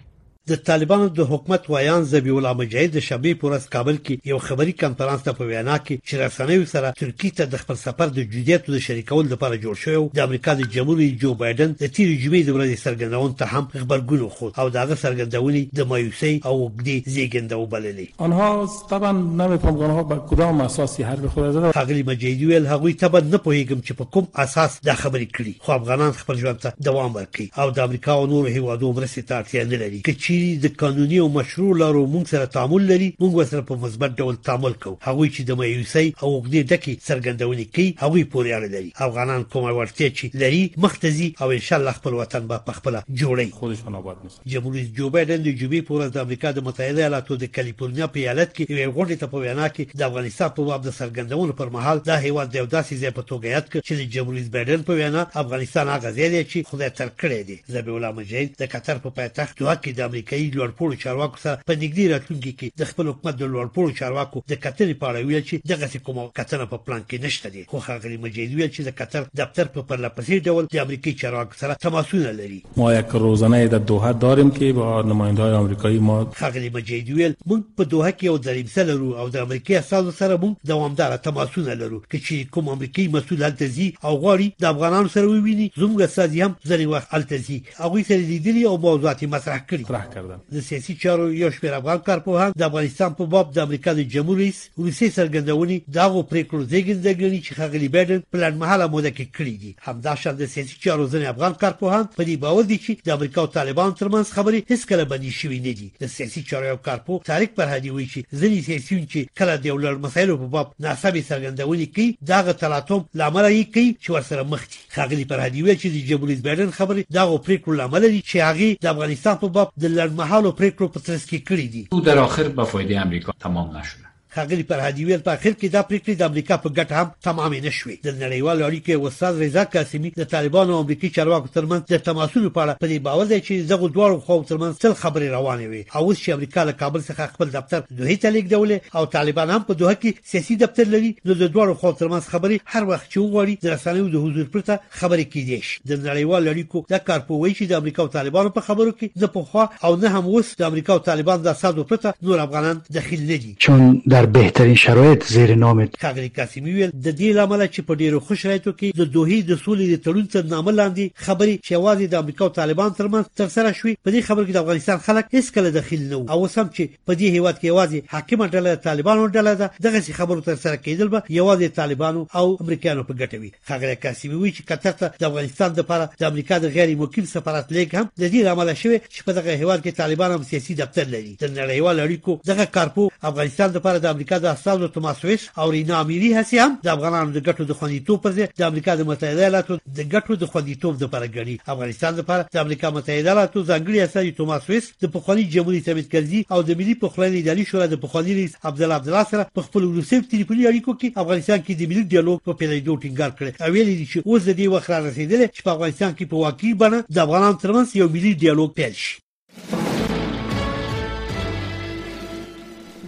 د 0.52 0.56
طالبانو 0.68 1.08
د 1.16 1.20
حکومت 1.30 1.66
ویان 1.72 2.04
زبی 2.10 2.32
الله 2.36 2.54
مجاهد 2.60 2.92
د 2.98 3.04
شبي 3.08 3.32
پورس 3.40 3.64
کابل 3.72 3.98
کې 4.10 4.28
یو 4.32 4.38
خبري 4.44 4.74
کانفرنس 4.84 5.24
ته 5.24 5.34
په 5.40 5.48
وینا 5.50 5.74
کې 5.88 6.04
چې 6.04 6.22
رسنوي 6.22 6.68
سره 6.74 6.92
ترکی 7.00 7.32
ته 7.40 7.50
د 7.56 7.60
خپل 7.64 7.80
سفر 7.82 8.14
د 8.18 8.28
جديت 8.36 8.70
د 8.76 8.84
شریکول 8.86 9.28
لپاره 9.32 9.58
جوړ 9.64 9.76
شو 9.82 10.04
د 10.20 10.22
امریکا 10.26 10.56
د 10.60 10.70
جمهور 10.76 10.98
رئیس 11.02 11.18
جو 11.24 11.32
بایدن 11.42 11.74
د 11.82 11.92
تیر 11.98 12.12
جمعې 12.12 12.48
د 12.52 12.56
ورځې 12.60 12.84
سرګندون 12.86 13.34
ته 13.42 13.48
هم 13.56 13.66
خبرګون 13.74 14.22
وخت 14.28 14.62
او 14.64 14.68
دغه 14.78 15.00
سرګندونې 15.02 15.82
د 15.82 15.90
مایوسي 15.92 16.32
او 16.46 16.56
وګړي 16.60 17.16
زیګنده 17.18 17.60
وبللې 17.64 18.08
انها 18.30 18.88
طبعا 18.94 19.12
نه 19.42 19.60
په 19.66 19.70
افغانها 19.74 20.08
په 20.14 20.26
کوم 20.32 20.64
اساس 20.70 20.96
هر 21.12 21.26
به 21.26 21.36
خود 21.36 21.52
زده 21.58 21.74
حقلی 21.82 22.08
مجاهد 22.12 22.48
ویل 22.54 22.72
هغه 22.74 22.96
طبعا 23.04 23.22
نه 23.26 23.44
پوهیږم 23.50 23.84
چې 23.84 24.00
په 24.02 24.10
کوم 24.18 24.32
اساس 24.48 24.80
دا 24.92 24.98
خبرې 25.04 25.36
کړي 25.36 25.68
خو 25.68 25.76
افغانان 25.80 26.18
خپل 26.24 26.42
ژوند 26.46 26.64
ته 26.70 26.90
دوام 26.92 27.14
ورکړي 27.20 27.60
او 27.62 27.70
د 27.82 27.86
امریکا 27.90 28.20
او 28.24 28.26
نورو 28.38 28.56
هیوادونو 28.58 29.00
مرسته 29.02 29.20
ته 29.22 29.44
اړتیا 29.44 29.70
لري 29.78 30.02
چې 30.10 30.34
دي 30.45 30.56
د 30.63 30.68
قانوني 30.81 31.18
او 31.24 31.28
مشروع 31.39 31.72
لارو 31.81 32.01
موږ 32.13 32.24
سره 32.34 32.45
تعامل 32.56 32.81
لري 32.92 33.10
موږ 33.22 33.34
سره 33.51 33.62
په 33.69 33.75
مثبت 33.84 34.12
ډول 34.22 34.36
تعامل 34.48 34.74
کوو 34.84 34.98
هغه 35.07 35.25
چې 35.36 35.42
د 35.50 35.51
مایوسي 35.62 36.06
او 36.24 36.28
وګړي 36.36 36.62
دکې 36.72 36.94
څرګندونې 37.10 37.66
کوي 37.75 37.88
هغه 38.04 38.22
پورې 38.34 38.50
اړه 38.57 38.69
لري 38.75 38.92
افغانان 39.07 39.42
کومه 39.54 39.72
ورته 39.80 40.10
چې 40.18 40.25
لري 40.44 40.63
مختزي 40.86 41.30
او 41.42 41.48
ان 41.57 41.63
شاء 41.68 41.80
الله 41.80 41.94
خپل 42.00 42.13
وطن 42.22 42.44
به 42.54 42.75
خپل 42.80 42.94
جوړي 43.19 43.48
خودشان 43.60 43.95
آباد 44.01 44.18
نشي 44.25 44.38
جمهوریت 44.54 44.89
جو 45.00 45.10
بایدن 45.16 45.39
د 45.44 45.50
جوبې 45.62 45.81
پورې 45.92 46.13
د 46.16 46.18
امریکا 46.25 46.51
د 46.51 46.60
متحده 46.68 47.01
ایالاتو 47.04 47.38
د 47.44 47.45
کالیفورنیا 47.60 48.07
په 48.16 48.19
ایالت 48.25 48.50
کې 48.56 48.63
یو 48.81 48.95
غونډه 48.98 49.19
ته 49.24 49.28
په 49.33 49.38
وینا 49.45 49.68
کې 49.75 49.83
د 50.00 50.01
افغانستان 50.12 50.50
په 50.57 50.62
باب 50.72 50.81
د 50.88 50.92
څرګندونو 51.00 51.57
پر 51.63 51.69
مهال 51.78 51.98
دا 52.12 52.18
هیواد 52.28 52.48
د 52.50 52.56
یو 52.63 52.68
داسې 52.78 52.94
ځای 53.06 53.12
په 53.19 53.24
توګه 53.31 53.45
یاد 53.56 53.68
کړ 53.72 53.80
چې 53.88 53.94
د 54.01 54.04
جمهوریت 54.18 54.48
بایدن 54.57 54.81
په 54.90 54.94
وینا 55.01 55.22
افغانستان 55.45 55.86
هغه 55.95 56.10
ځای 56.19 56.30
دی 56.36 56.42
چې 56.51 56.66
خدای 56.72 56.90
تر 57.01 57.10
کړی 57.22 57.42
دی 57.51 57.57
زبیح 57.78 57.95
الله 58.00 58.12
مجید 58.22 58.56
د 58.62 58.63
قطر 58.75 58.98
په 59.06 59.10
پایتخت 59.22 59.54
دوه 59.63 59.75
کې 59.83 59.92
د 59.98 60.00
امریکا 60.10 60.27
امریکایي 60.30 60.56
لوړپوړو 60.58 60.96
چارواکو 61.04 61.40
سره 61.44 61.58
په 61.70 61.74
نګدي 61.82 62.06
راتلونکي 62.12 62.52
کې 62.60 62.72
د 62.82 62.90
خپل 62.92 63.08
حکومت 63.10 63.36
د 63.42 63.50
لوړپوړو 63.54 63.96
چارواکو 64.00 64.42
د 64.52 64.60
کتنې 64.64 64.96
په 65.04 65.06
اړه 65.12 65.28
ویل 65.28 65.44
چې 65.50 65.56
دغه 65.72 66.02
کومه 66.08 66.26
کتنه 66.40 66.66
په 66.72 66.80
پلان 66.88 67.06
کې 67.06 67.24
نشته 67.26 67.52
دي 67.56 67.64
خو 67.74 67.82
هغه 67.86 68.20
مجید 68.26 68.56
ویل 68.60 68.72
چې 68.76 68.82
د 68.88 68.96
قطر 69.02 69.28
دفتر 69.42 69.72
په 69.78 69.86
پرلپسې 69.92 70.44
ډول 70.48 70.68
د 70.76 70.82
امریکایي 70.84 71.16
چارواکو 71.22 71.60
سره 71.62 71.78
تماسونه 71.86 72.34
لري 72.40 72.60
ما 72.82 72.90
یک 72.98 73.16
روزانه 73.28 73.62
د 73.76 73.84
دوحه 73.94 74.12
داریم 74.26 74.52
کې 74.58 74.82
با 74.82 74.90
نمایندهای 75.12 75.56
امریکایي 75.62 76.04
ما 76.10 76.20
هغه 76.42 76.74
مجید 76.80 77.14
ویل 77.20 77.38
موږ 77.38 77.80
په 77.82 77.90
دوحه 77.96 78.12
کې 78.18 78.26
یو 78.32 78.38
دریم 78.50 78.72
سره 78.76 78.88
لرو 78.92 79.12
او 79.24 79.30
د 79.38 79.46
امریکایي 79.50 79.80
استازو 79.82 80.16
سره 80.22 80.40
موږ 80.44 80.70
دوامدار 80.74 81.18
تماسونه 81.30 81.80
لرو 81.86 82.02
چې 82.10 82.50
کوم 82.58 82.70
امریکایي 82.76 83.08
مسول 83.18 83.44
هلته 83.50 83.74
زی 83.80 83.90
او 84.04 84.14
غواړي 84.26 84.50
د 84.66 84.70
افغانانو 84.74 85.16
سره 85.18 85.32
وویني 85.36 85.72
زموږ 85.82 86.10
استازي 86.10 86.42
هم 86.46 86.54
ځنې 86.60 86.94
وخت 86.96 87.08
هلته 87.16 87.44
زی 87.50 87.60
هغه 87.82 88.04
سره 88.14 88.30
لیدلی 88.34 88.68
او 88.74 88.78
موضوعات 88.90 89.24
مطرح 89.38 89.66
کړي 89.72 90.06
مطرح 90.07 90.07
کردند 90.13 90.39
د 90.51 90.59
سیاسي 90.59 90.95
چارو 91.01 91.33
یو 91.33 91.51
شمېر 91.51 91.74
افغان 91.74 91.98
کارپوهان 91.98 92.51
د 92.57 92.62
افغانستان 92.63 93.13
په 93.13 93.25
باب 93.25 93.54
د 93.54 93.59
امریکا 93.59 93.94
د 93.94 94.00
جمهور 94.13 94.38
رئیس 94.38 94.59
روسي 94.77 95.09
سرګندونې 95.09 95.77
دا 95.95 96.06
غو 96.13 96.21
پریکړو 96.31 96.63
زیږندګړي 96.71 97.39
چې 97.45 97.54
خغلی 97.57 97.88
بایدن 97.88 98.19
پلان 98.31 98.57
مهاله 98.57 98.88
موده 98.88 99.09
کې 99.12 99.25
کړی 99.38 99.56
دي 99.63 99.75
همداشان 99.88 100.33
د 100.38 100.45
سیاسي 100.54 100.75
چارو 100.83 101.07
ځنې 101.13 101.27
افغان 101.33 101.54
کارپوهان 101.63 102.06
په 102.18 102.24
دې 102.24 102.36
باور 102.45 102.63
دي 102.63 102.77
چې 102.86 102.92
د 103.06 103.09
امریکا 103.18 103.39
او 103.42 103.48
طالبان 103.57 103.92
ترمنځ 104.01 104.27
خبرې 104.38 104.59
هیڅ 104.71 104.83
کله 104.89 105.04
بندي 105.12 105.31
شوې 105.39 105.59
نه 105.68 105.74
دي 105.81 105.88
د 106.01 106.13
سیاسي 106.15 106.42
چارو 106.50 106.69
یو 106.71 106.77
کارپوه 106.89 107.24
تاریخ 107.31 107.50
پرهادي 107.59 107.89
وایي 107.92 108.07
چې 108.13 108.19
ځینې 108.42 108.65
سیاسيون 108.69 109.04
چې 109.12 109.38
کله 109.39 109.56
د 109.57 109.65
یو 109.74 109.77
لړ 109.86 110.04
مسایلو 110.07 110.38
په 110.44 110.48
باب 110.57 110.68
ناسمې 110.86 111.21
سرګندونې 111.30 111.88
کوي 111.95 112.07
دا 112.31 112.39
غو 112.48 112.57
تلاطم 112.65 113.01
لامل 113.24 113.45
یې 113.50 113.65
کوي 113.74 113.89
چې 114.04 114.09
ورسره 114.12 114.50
مخ 114.56 114.63
دي 114.74 114.80
خغلی 114.98 115.25
پرهادي 115.33 115.62
وایي 115.63 115.77
چې 115.81 115.88
د 115.95 116.09
جمهور 116.12 116.30
رئیس 116.33 116.42
بایدن 116.50 116.71
خبرې 116.80 117.01
دا 117.19 117.24
غو 117.31 117.38
پریکړو 117.48 117.80
لامل 117.81 118.04
دي 118.12 118.21
چې 118.30 118.38
هغه 118.50 118.69
د 118.83 118.88
افغانستان 118.95 119.36
په 119.45 119.50
باب 119.59 119.75
د 119.81 119.86
لنډمحالو 119.98 120.50
پریکړو 120.60 120.88
په 120.94 121.00
ترڅ 121.06 121.24
کې 121.30 121.40
کړې 121.50 121.68
دي 121.74 121.84
او 121.94 122.00
در 122.08 122.18
آخر 122.28 122.46
با 122.58 122.64
فایده 122.74 122.95
امریکا 123.07 123.30
تمام 123.45 123.68
نشده 123.78 124.06
ښاغلي 124.38 124.64
فرهادي 124.70 125.06
ویل 125.06 125.22
په 125.26 125.34
اخر 125.38 125.54
کې 125.60 125.68
دا 125.76 125.82
پریکړه 125.90 126.16
د 126.18 126.22
امریکا 126.32 126.56
په 126.64 126.70
ګټه 126.80 126.94
هم 127.02 127.08
تمامې 127.28 127.60
نشوي 127.68 127.96
د 128.08 128.10
نړیوالو 128.24 128.66
اړیکو 128.70 129.08
استاد 129.10 129.40
رضا 129.44 129.64
قاسمی 129.76 130.12
د 130.20 130.28
طالبانو 130.34 130.76
او 130.76 130.82
امریکایي 130.84 131.14
چارواکو 131.18 131.54
ترمنځ 131.56 131.82
د 131.94 132.02
تماسونو 132.10 132.52
په 132.58 132.62
اړه 132.64 132.74
په 132.84 132.88
دې 132.92 133.00
باور 133.08 133.26
دی 133.32 133.40
چې 133.48 133.54
دغه 133.72 133.88
دواړو 133.96 134.20
خواو 134.26 134.44
ترمنځ 134.52 134.74
تل 134.84 134.94
خبرې 135.04 135.36
روانې 135.38 135.68
وي 135.72 135.82
او 135.96 136.02
اوس 136.04 136.18
چې 136.24 136.30
امریکا 136.38 136.66
له 136.70 136.74
کابل 136.84 137.02
څخه 137.08 137.32
خپل 137.34 137.48
دفتر 137.56 137.80
دوه 138.02 138.18
ته 138.22 138.28
لیږدولې 138.36 138.96
او 138.98 139.06
طالبان 139.16 139.56
هم 139.56 139.64
په 139.72 139.78
دوه 139.82 139.94
کې 140.02 140.30
سیاسي 140.34 140.60
دفتر 140.66 140.92
لري 140.94 141.12
نو 141.26 141.32
د 141.42 141.44
دواړو 141.56 141.82
خواو 141.82 141.98
ترمنځ 142.02 142.34
خبرې 142.34 142.58
هر 142.76 142.84
وخت 142.92 143.10
چې 143.10 143.18
وغواړي 143.20 143.56
د 143.66 143.68
رسنیو 143.76 144.12
د 144.14 144.26
حضور 144.26 144.46
پرته 144.58 144.80
خبرې 145.00 145.26
کیدې 145.34 145.62
شي 145.68 145.76
د 145.90 145.92
نړیوالو 146.10 146.50
اړیکو 146.54 146.84
د 146.94 147.04
کارپوي 147.10 147.52
چې 147.58 147.72
د 147.72 147.74
امریکا 147.82 148.00
او 148.08 148.14
طالبانو 148.20 148.56
په 148.60 148.66
خبرو 148.70 148.94
کې 149.00 149.08
د 149.26 149.34
پوخا 149.40 149.66
او 149.86 149.92
نه 150.02 150.08
هم 150.18 150.26
اوس 150.34 150.56
د 150.64 150.70
امریکا 150.72 150.94
او 151.00 151.06
طالبان 151.12 151.44
د 151.50 151.60
ساده 151.64 151.90
پرته 151.94 152.26
نور 152.30 152.46
افغانان 152.48 152.86
دخیل 153.02 153.28
نه 153.34 153.42
دي 153.46 153.54
چون 153.68 153.88
در 154.18 154.26
بهترین 154.34 154.76
شرایط 154.76 155.24
زیر 155.28 155.56
نام 155.56 155.86
کاغلی 156.02 156.31
قاسمی 156.36 156.74
ویل 156.74 156.90
د 156.90 157.18
دې 157.18 157.36
لامل 157.38 157.66
چې 157.68 157.81
په 157.90 157.96
ډیرو 158.02 158.19
خوش 158.28 158.42
شرایطو 158.42 158.72
کې 158.80 158.98
د 159.02 159.12
دوهې 159.16 159.48
د 159.50 159.60
سولې 159.66 159.86
د 159.90 160.02
تړون 160.07 160.26
تر 160.34 160.46
نامه 160.54 160.72
لاندې 160.72 161.26
خبري 161.28 161.54
چې 161.66 161.74
واځي 161.86 162.07
د 162.12 162.16
امریکا 162.24 162.44
او 162.46 162.50
طالبان 162.60 162.90
ترمنځ 162.98 163.30
تر 163.42 163.48
سره 163.56 163.72
شوې 163.81 163.94
په 164.04 164.12
دې 164.16 164.26
خبر 164.30 164.44
کې 164.48 164.54
د 164.57 164.64
افغانستان 164.64 165.04
خلک 165.07 165.30
هیڅ 165.36 165.52
کله 165.57 165.72
دخیل 165.78 166.04
نه 166.12 166.18
او 166.36 166.48
سم 166.48 166.69
چې 166.76 166.90
په 167.07 167.14
دې 167.14 167.38
هیواد 167.38 167.60
کې 167.62 167.76
واځي 167.78 168.02
حاکم 168.16 168.46
ډله 168.56 168.76
طالبانو 168.88 169.28
ډله 169.38 169.54
ده 169.62 169.72
دغه 169.88 170.18
خبرو 170.19 170.42
تر 170.50 170.56
سره 170.66 170.76
کېدل 170.86 171.10
به 171.16 171.24
یوازې 171.40 171.78
طالبانو 171.80 172.26
او 172.36 172.46
امریکایانو 172.66 173.04
په 173.10 173.14
ګټه 173.22 173.38
وي 173.46 173.52
کاغلی 173.69 173.96
قاسمی 173.96 174.34
وی 174.44 174.52
چې 174.52 174.66
قطر 174.74 174.92
ته 175.04 175.14
د 175.22 175.26
افغانستان 175.31 175.74
لپاره 175.80 176.10
د 176.19 176.26
امریکا 176.34 176.60
د 176.66 176.74
غیر 176.78 176.96
مقیم 177.06 177.26
سفارت 177.36 177.72
لیک 177.80 177.94
هم 177.96 178.10
د 178.19 178.31
دې 178.31 178.50
لامل 178.50 178.74
شوی 178.84 179.00
چې 179.00 179.30
په 179.30 179.40
دغه 179.40 179.57
هیواد 179.64 179.86
کې 179.88 180.02
طالبان 180.04 180.38
هم 180.38 180.44
سیاسي 180.54 180.78
دفتر 180.84 181.12
لري 181.16 181.34
د 181.46 181.54
نړیوال 181.56 182.06
اړیکو 182.07 182.40
دغه 182.54 182.66
کارپو 182.80 183.10
افغانستان 183.34 183.76
لپاره 183.80 184.00
د 184.07 184.17
امریکا 184.18 184.38
د 184.44 184.45
استادو 184.57 184.88
توماس 184.94 185.18
ویس 185.24 185.44
او 185.62 185.66
رینا 185.76 185.95
اميري 186.04 186.30
هڅه 186.38 186.57
هم 186.64 186.71
د 186.86 186.88
افغانانو 186.95 187.31
د 187.33 187.40
ګټو 187.47 187.64
د 187.68 187.74
خوندیتوب 187.80 188.18
پر 188.21 188.31
ځای 188.38 188.47
د 188.59 188.62
امریکا 188.69 188.92
د 188.97 189.02
متحده 189.09 189.42
ایالاتو 189.45 189.74
د 189.97 190.00
ګټو 190.14 190.33
د 190.44 190.47
خوندیتوب 190.54 190.94
لپاره 191.04 191.28
ګڼي 191.36 191.56
افغانستان 191.74 192.14
لپاره 192.21 192.47
د 192.54 192.57
امریکا 192.64 192.88
متحده 192.95 193.28
ایالاتو 193.28 193.64
ځانګړي 193.71 193.97
استاد 194.06 194.31
توماس 194.40 194.64
ویس 194.69 194.86
د 195.04 195.12
پخواني 195.16 195.44
جمهوریت 195.56 195.86
ثابت 195.90 196.07
کړي 196.14 196.40
او 196.54 196.59
د 196.69 196.80
ملي 196.80 196.95
پخوانی 197.04 197.42
اداري 197.44 197.66
شورا 197.71 197.86
د 197.94 198.02
پخواني 198.07 198.33
رئیس 198.40 198.57
عبد 198.69 198.81
الله 198.81 198.97
عبد 199.00 199.07
الله 199.14 199.26
سره 199.33 199.45
په 199.56 199.62
خپل 199.68 199.86
ولسی 199.92 200.19
ټلیفوني 200.31 200.66
اړیکو 200.71 200.97
کې 201.00 201.14
افغانستان 201.24 201.64
کې 201.64 201.74
د 201.76 201.83
ملي 201.94 202.04
ډیالوګ 202.12 202.38
په 202.47 202.54
پیلېدو 202.59 203.02
ټینګار 203.04 203.38
کړی 203.38 203.52
او 203.64 203.71
ویلي 203.74 203.95
چې 204.12 204.18
اوس 204.31 204.42
د 204.45 204.52
دې 204.59 204.68
وخت 204.74 204.90
را 204.95 205.00
رسیدل 205.07 205.45
چې 205.56 205.62
په 205.68 205.74
افغانستان 205.78 206.12
کې 206.18 206.30
په 206.33 206.45
واقعي 206.45 206.74
بڼه 206.81 207.00
د 207.16 207.18
افغانانو 207.28 207.62
ترمنځ 207.66 207.88
یو 208.02 208.12
ملي 208.18 208.33
ډیالوګ 208.44 208.69
پیل 208.81 209.00
شي 209.06 209.18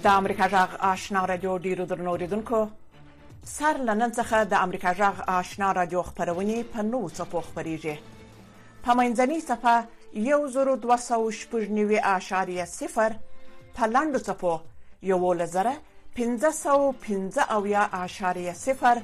د 0.03 0.07
امریکا 0.07 0.45
جغ 0.47 0.75
آشنا 0.87 1.23
رادیو 1.29 1.57
ډیرو 1.63 1.85
درنوریدونکو 1.85 2.57
سر 3.53 3.77
لنن 3.87 4.11
څخه 4.11 4.37
د 4.51 4.61
امریکا 4.67 4.91
جغ 4.99 5.17
آشنا 5.31 5.71
رادیو 5.77 6.03
خبرونه 6.09 6.59
په 6.75 6.81
نو 6.91 7.01
څپو 7.09 7.41
خبريږي 7.47 7.95
په 8.85 8.93
منځني 8.99 9.39
صفه 9.45 9.87
یو 10.27 10.37
زرو 10.53 10.75
299 10.85 12.01
اشاریه 12.11 12.65
صفر 12.73 13.15
په 13.79 13.87
لاندو 13.95 14.19
څپو 14.27 14.53
یو 15.09 15.33
لزره 15.41 15.73
1515 15.79 17.51
او 17.57 17.59
یا 17.73 17.89
اشاریه 17.99 18.53
صفر 18.61 19.01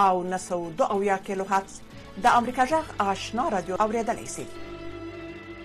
او 0.00 0.22
902 0.32 0.84
او 0.96 0.98
یا 1.10 1.18
کیلو 1.28 1.44
هرتز 1.52 1.80
د 2.28 2.40
امریکا 2.42 2.64
جغ 2.74 2.90
آشنا 3.14 3.48
رادیو 3.58 3.80
اوریدلای 3.88 4.26
شي 4.36 4.46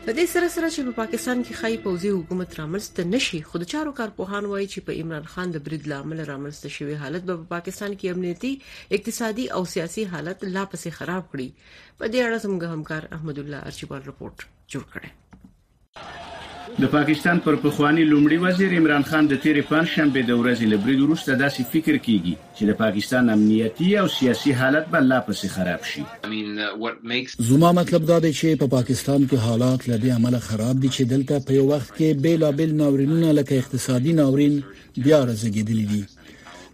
د 0.08 0.12
دې 0.16 0.26
سره 0.32 0.48
سره 0.54 0.68
چې 0.76 0.86
په 0.88 0.94
پاکستان 0.96 1.42
کې 1.44 1.58
خای 1.60 1.76
پوزي 1.84 2.10
حکومت 2.16 2.56
رامنځته 2.60 3.04
نشي 3.12 3.38
خود 3.52 3.64
چارو 3.74 3.94
کارپوهان 4.00 4.48
وایي 4.54 4.68
چې 4.74 4.84
په 4.90 5.00
عمران 5.04 5.30
خان 5.36 5.54
د 5.54 5.62
برید 5.68 5.88
لامل 5.92 6.22
رامنځته 6.32 6.72
شوی 6.80 6.98
حالت 7.04 7.30
به 7.30 7.38
په 7.44 7.50
پاکستان 7.54 7.96
کې 7.96 8.12
امنیتي 8.18 8.52
اقتصادي 9.00 9.46
او 9.60 9.64
سیاسي 9.76 10.06
حالت 10.18 10.46
لا 10.56 10.66
پسې 10.74 10.98
خراب 11.00 11.32
کړي 11.32 11.98
په 12.04 12.12
دې 12.14 12.20
اړه 12.26 12.44
زموږ 12.48 12.76
همکار 12.76 13.10
احمد 13.20 13.40
الله 13.46 13.74
ارچبال 13.74 14.08
رپورت 14.14 14.46
جوړ 14.76 14.84
کړی 14.94 16.33
د 16.82 16.86
پاکستان 16.92 17.40
پر 17.46 17.56
پخوانی 17.64 18.04
لومړي 18.04 18.38
وزیر 18.42 18.72
عمران 18.78 19.04
خان 19.08 19.28
د 19.32 19.36
تیرې 19.42 19.62
پنځشنبه 19.72 20.22
د 20.30 20.38
ورځې 20.42 20.66
لبرید 20.72 21.02
وروسته 21.02 21.34
داسې 21.42 21.64
فکر 21.74 21.98
کیږي 22.06 22.34
چې 22.56 22.66
د 22.70 22.78
پاکستان 22.80 23.30
امنیتی 23.34 23.90
او 24.04 24.06
سیاسي 24.14 24.54
حالت 24.62 24.86
بل 24.96 25.04
لا 25.12 25.20
پسې 25.28 25.52
خراب 25.56 25.86
شي 25.90 26.02
uh, 26.02 27.44
زما 27.50 27.72
مطلب 27.80 28.06
دا 28.12 28.18
دی 28.24 28.32
چې 28.32 28.58
په 28.64 28.68
پاکستان 28.72 29.26
کې 29.26 29.44
حالات 29.48 29.86
لدی 29.92 30.10
عمل 30.14 30.38
خراب 30.46 30.80
دي 30.86 30.90
چې 30.90 31.02
دلته 31.12 31.40
په 31.50 31.54
یو 31.60 31.66
وخت 31.72 31.92
کې 31.98 32.24
بیلابل 32.26 32.74
ناورینونه 32.82 33.32
لکه 33.40 33.58
اقتصادي 33.64 34.14
ناورین 34.22 34.56
بیا 34.98 35.26
راځګیدلی 35.26 35.86
دي 35.94 36.04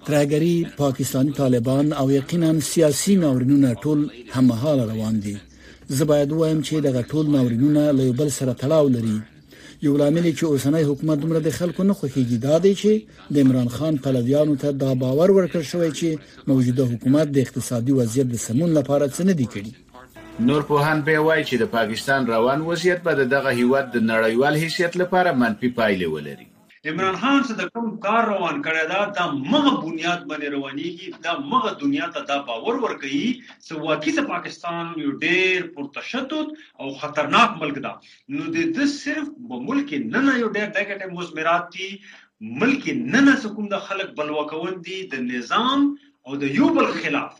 ترګری 0.07 0.77
پاکستانی 0.77 1.31
طالبان 1.41 1.91
او 2.03 2.05
یقینا 2.13 2.53
سیاسي 2.69 3.15
ناورینونه 3.25 3.73
ټول 3.83 4.07
هممهاله 4.31 4.93
روان 4.93 5.19
دي 5.27 5.35
زه 5.87 6.05
باید 6.13 6.31
وایم 6.37 6.63
چې 6.63 6.73
دغه 6.73 7.01
ټول 7.15 7.29
ناورینونه 7.35 7.85
له 7.99 8.11
بل 8.23 8.31
سره 8.37 8.55
تړاو 8.63 8.93
لري 8.95 9.17
یو 9.81 9.97
لامل 9.97 10.25
چې 10.39 10.45
اوسنۍ 10.47 10.87
حکومت 10.87 11.19
دومره 11.19 11.41
د 11.43 11.51
خلکو 11.57 11.83
نه 11.89 11.93
خوخیږي 11.99 12.37
دا 12.45 12.55
دی 12.63 12.71
چې 12.81 13.29
د 13.37 13.43
عمران 13.45 13.69
خان 13.75 13.99
پلویانو 14.07 14.55
ته 14.63 14.71
دا 14.81 14.89
باور 15.03 15.33
ورکړ 15.37 15.61
شوی 15.69 15.87
چې 15.93 16.51
موجوده 16.53 16.87
حکومت 16.93 17.31
د 17.37 17.39
اقتصادي 17.43 17.95
وضعیت 18.01 18.31
د 18.33 18.41
سمون 18.47 18.75
لپاره 18.79 19.07
څه 19.15 19.29
نه 19.31 19.37
دی 19.43 19.47
کړی 19.55 20.43
نور 20.51 20.67
په 20.73 20.85
هان 20.87 21.05
به 21.09 21.25
وای 21.29 21.41
چې 21.49 21.63
د 21.63 21.71
پاکستان 21.77 22.29
روان 22.33 22.67
وضعیت 22.73 23.03
به 23.07 23.31
دغه 23.37 23.55
هیواد 23.61 23.89
د 23.95 24.05
نړیوال 24.11 24.61
حیثیت 24.65 25.01
لپاره 25.05 25.37
منفي 25.45 25.73
پایلې 25.79 26.15
ولري 26.17 26.48
عمران 26.87 27.15
خان 27.21 27.39
څه 27.47 27.53
د 27.61 27.63
کوم 27.75 27.87
کار 28.05 28.23
روان 28.33 28.57
کړی 28.65 28.83
دا 28.93 28.99
د 29.17 29.19
مغه 29.53 29.71
بنیاد 29.85 30.19
باندې 30.29 30.47
روانيږي 30.55 31.07
دا 31.25 31.33
مغه 31.53 31.71
دنیا 31.81 32.05
ته 32.17 32.21
دا 32.29 32.37
باور 32.51 32.75
ورکړي 32.85 33.25
چې 33.65 33.73
واقعي 33.87 34.13
د 34.19 34.29
پاکستان 34.33 34.85
یو 35.03 35.11
ډېر 35.25 35.57
پرتشدد 35.79 36.45
او 36.81 36.87
خطرناک 37.01 37.49
ملک 37.63 37.75
دا 37.87 37.93
نو 38.35 38.45
د 38.55 38.57
دې 38.75 38.85
صرف 39.01 39.27
په 39.49 39.59
ملک 39.69 39.93
نه 40.13 40.23
نه 40.27 40.37
یو 40.43 40.51
ډېر 40.57 40.67
دغه 40.77 41.11
مزمرات 41.17 41.67
دي 41.75 41.89
ملک 42.63 42.87
نه 43.03 43.27
نه 43.27 43.35
حکومت 43.43 43.71
د 43.77 43.83
خلک 43.89 44.15
بلوکون 44.21 44.81
دي 44.89 44.99
د 45.15 45.27
نظام 45.33 45.87
او 46.25 46.41
د 46.45 46.55
یو 46.61 46.71
بل 46.79 46.91
خلاف 47.01 47.35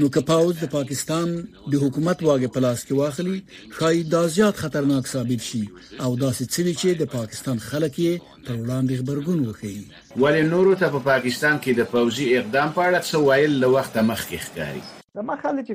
نو 0.00 0.06
که 0.14 0.20
پاوز 0.30 0.56
د 0.62 0.66
پاکستان 0.76 1.28
د 1.72 1.74
حکومت 1.84 2.18
واګه 2.26 2.48
پلاس 2.56 2.80
کې 2.86 2.94
واخلي 3.02 3.36
خای 3.78 3.96
دا 4.14 4.22
زیات 4.36 4.54
خطرناک 4.64 5.04
ثابت 5.14 5.40
شي 5.50 5.62
او 6.04 6.10
دا 6.22 6.30
څه 6.38 6.62
چې 6.80 6.88
د 7.00 7.04
پاکستان 7.16 7.56
خلک 7.68 7.94
یې 8.06 8.14
پر 8.46 8.54
وړاندې 8.62 8.98
خبرګون 9.00 9.40
وکړي 9.44 9.78
ولې 10.22 10.42
نورو 10.54 10.72
ته 10.80 10.86
په 10.96 11.00
پاکستان 11.10 11.54
کې 11.62 11.70
د 11.80 11.82
پوزي 11.94 12.26
اقدام 12.38 12.68
په 12.76 12.80
اړه 12.88 12.98
څه 13.08 13.14
وایل 13.26 13.52
لوخت 13.62 13.94
مخکې 14.12 14.36
ښکاری 14.46 14.82
دا 15.14 15.22
ما 15.28 15.36
خلک 15.44 15.68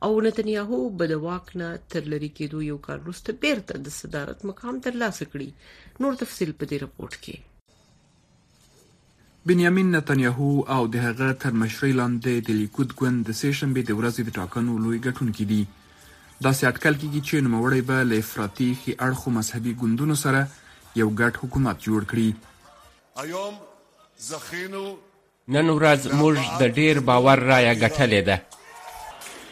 او 0.08 0.18
نتنیاهو 0.26 0.80
به 0.98 1.04
د 1.12 1.22
واک 1.22 1.46
نه 1.60 1.68
تر 1.94 2.10
لری 2.14 2.30
کېدو 2.38 2.60
یو 2.70 2.76
کال 2.88 2.98
وروسته 3.06 3.36
بیرته 3.46 3.80
د 3.88 3.96
صدارت 4.00 4.44
مقام 4.52 4.82
ترلاسه 4.88 5.28
کړي 5.30 6.06
نور 6.06 6.20
تفصيل 6.24 6.52
په 6.60 6.70
دې 6.70 6.76
رپورت 6.84 7.16
کې 7.24 9.48
بنیامین 9.52 9.90
نتنیاهو 9.96 10.50
او 10.78 10.82
د 10.92 11.02
هغه 11.08 11.28
تر 11.48 11.56
مشرۍ 11.64 11.92
لاندې 12.00 12.46
د 12.52 12.60
لیکود 12.62 12.92
ګوند 13.02 13.28
د 13.32 13.40
سیشن 13.42 13.72
به 13.78 13.88
د 13.90 13.98
ورځې 14.02 14.30
د 14.30 14.40
ټاکنو 14.42 14.78
لوی 14.84 14.98
ګټونکي 15.06 15.44
دي 15.56 15.62
دا 15.80 16.54
سیاټکل 16.60 16.94
کیږي 17.02 17.20
چې 17.28 17.34
نوموړی 17.50 17.80
به 17.88 17.98
له 18.14 18.20
افراطي 18.28 18.68
خي 18.82 18.90
اړخو 19.06 19.34
مذهبي 19.42 19.72
ګوندونو 19.82 20.16
سره 20.28 20.42
یو 20.96 21.08
ګډ 21.20 21.32
حکومت 21.42 21.76
جوړ 21.86 22.00
کړي 22.10 22.28
نن 25.56 25.66
ورځ 25.76 26.00
موږ 26.20 26.36
د 26.60 26.78
ډیر 26.78 26.96
باور 27.10 27.38
رایه 27.50 27.74
ګټلې 27.82 28.22
ده 28.28 28.36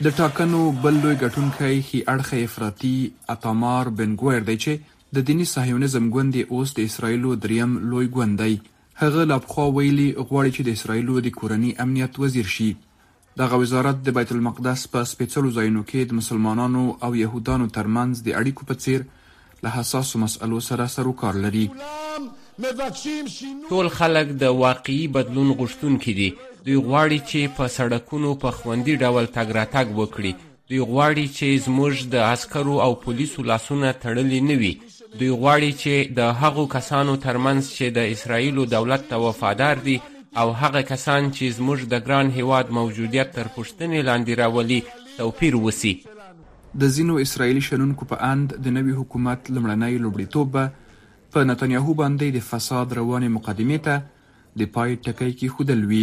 د 0.04 0.16
ټاکنو 0.20 0.60
بل 0.84 0.94
لوی 1.02 1.16
ګټونکی 1.24 1.74
هي 1.88 2.00
اړخه 2.14 2.36
افراطي 2.46 2.96
اتمار 3.34 3.84
بن 3.98 4.10
ګویر 4.22 4.42
دی 4.48 4.56
چې 4.64 4.72
د 5.18 5.26
دینی 5.28 5.46
صهیونیزم 5.54 6.04
ګوندې 6.14 6.42
اوس 6.52 6.68
د 6.78 6.88
اسرایلو 6.88 7.30
دریم 7.44 7.70
لوی 7.92 8.06
ګوند 8.16 8.34
دی 8.42 8.54
هغه 9.02 9.22
لابخوا 9.30 9.66
ویلي 9.76 10.08
غواړي 10.28 10.50
چې 10.56 10.62
د 10.66 10.70
اسرایلو 10.78 11.14
د 11.22 11.28
کورنی 11.38 11.70
امنیت 11.84 12.14
وزیر 12.24 12.48
شي 12.56 12.70
دغه 13.40 13.54
وزارت 13.62 13.96
د 14.02 14.08
بیت 14.18 14.30
المقدس 14.34 14.80
په 14.92 15.00
سپیڅلو 15.12 15.48
ځایونو 15.56 15.82
کې 15.88 16.00
د 16.10 16.18
مسلمانانو 16.20 16.84
او 17.04 17.10
يهودانو 17.22 17.66
ترمنځ 17.76 18.12
د 18.26 18.38
اړیکو 18.40 18.62
په 18.70 18.74
څیر 18.82 19.00
له 19.62 19.70
حساسو 19.70 20.18
مسألو 20.18 20.60
سره 20.60 20.86
سر 20.86 21.12
کار 21.12 21.34
لري 21.34 21.70
ټول 23.68 23.88
خلک 23.98 24.26
د 24.28 24.42
واقعي 24.62 25.06
بدلون 25.14 25.48
غوښتونکي 25.60 26.12
دي 26.20 26.28
دوی 26.64 26.76
غواړي 26.86 27.18
چې 27.30 27.40
په 27.56 27.64
سړکونو 27.76 28.30
په 28.42 28.50
خوندي 28.58 28.94
ډول 29.02 29.24
تګ 29.36 29.48
راتګ 29.58 29.86
وکړي 30.00 30.32
دوی 30.70 30.80
غواړي 30.92 31.26
چې 31.36 31.46
زموږ 31.66 31.94
د 32.14 32.16
عسکرو 32.32 32.76
او 32.84 32.90
پولیسو 33.02 33.40
لاسونه 33.50 33.88
تړلي 34.02 34.40
نه 34.50 34.56
وي 34.62 34.72
دوی 35.18 35.30
غواړي 35.40 35.70
چې 35.82 35.94
د 36.18 36.20
هغو 36.42 36.64
کسانو 36.74 37.14
ترمنځ 37.26 37.62
چې 37.76 37.86
د 37.96 37.98
اسرایلو 38.14 38.62
دولت 38.74 39.02
ته 39.10 39.16
وفادار 39.26 39.76
دي 39.86 39.96
او 40.40 40.48
هغه 40.60 40.80
کسان 40.92 41.22
چې 41.36 41.44
زموږ 41.58 41.78
د 41.92 42.04
ګران 42.06 42.26
هیواد 42.38 42.66
موجودیت 42.78 43.28
تر 43.38 43.46
پوښتنې 43.56 44.00
لاندې 44.08 44.32
راولي 44.42 44.80
توپیر 45.18 45.54
وسی 45.56 45.92
د 46.82 46.90
ځینو 46.96 47.12
اسرایلي 47.24 47.62
شنونکو 47.68 48.02
په 48.10 48.16
اند 48.32 48.48
د 48.64 48.74
نوي 48.76 48.94
حکومت 49.00 49.40
لمړنی 49.54 49.94
لومړیتوب 50.04 50.46
به 50.54 50.64
په 51.34 51.48
نتنیاهو 51.50 51.92
باندې 52.00 52.26
د 52.36 52.42
فساد 52.48 52.88
روانې 52.98 53.30
مقدمې 53.36 53.78
ته 53.86 54.62
د 54.62 54.68
پای 54.74 54.90
ټکی 55.06 55.30
کې 55.38 55.54
خودل 55.56 55.80
وی 55.92 56.02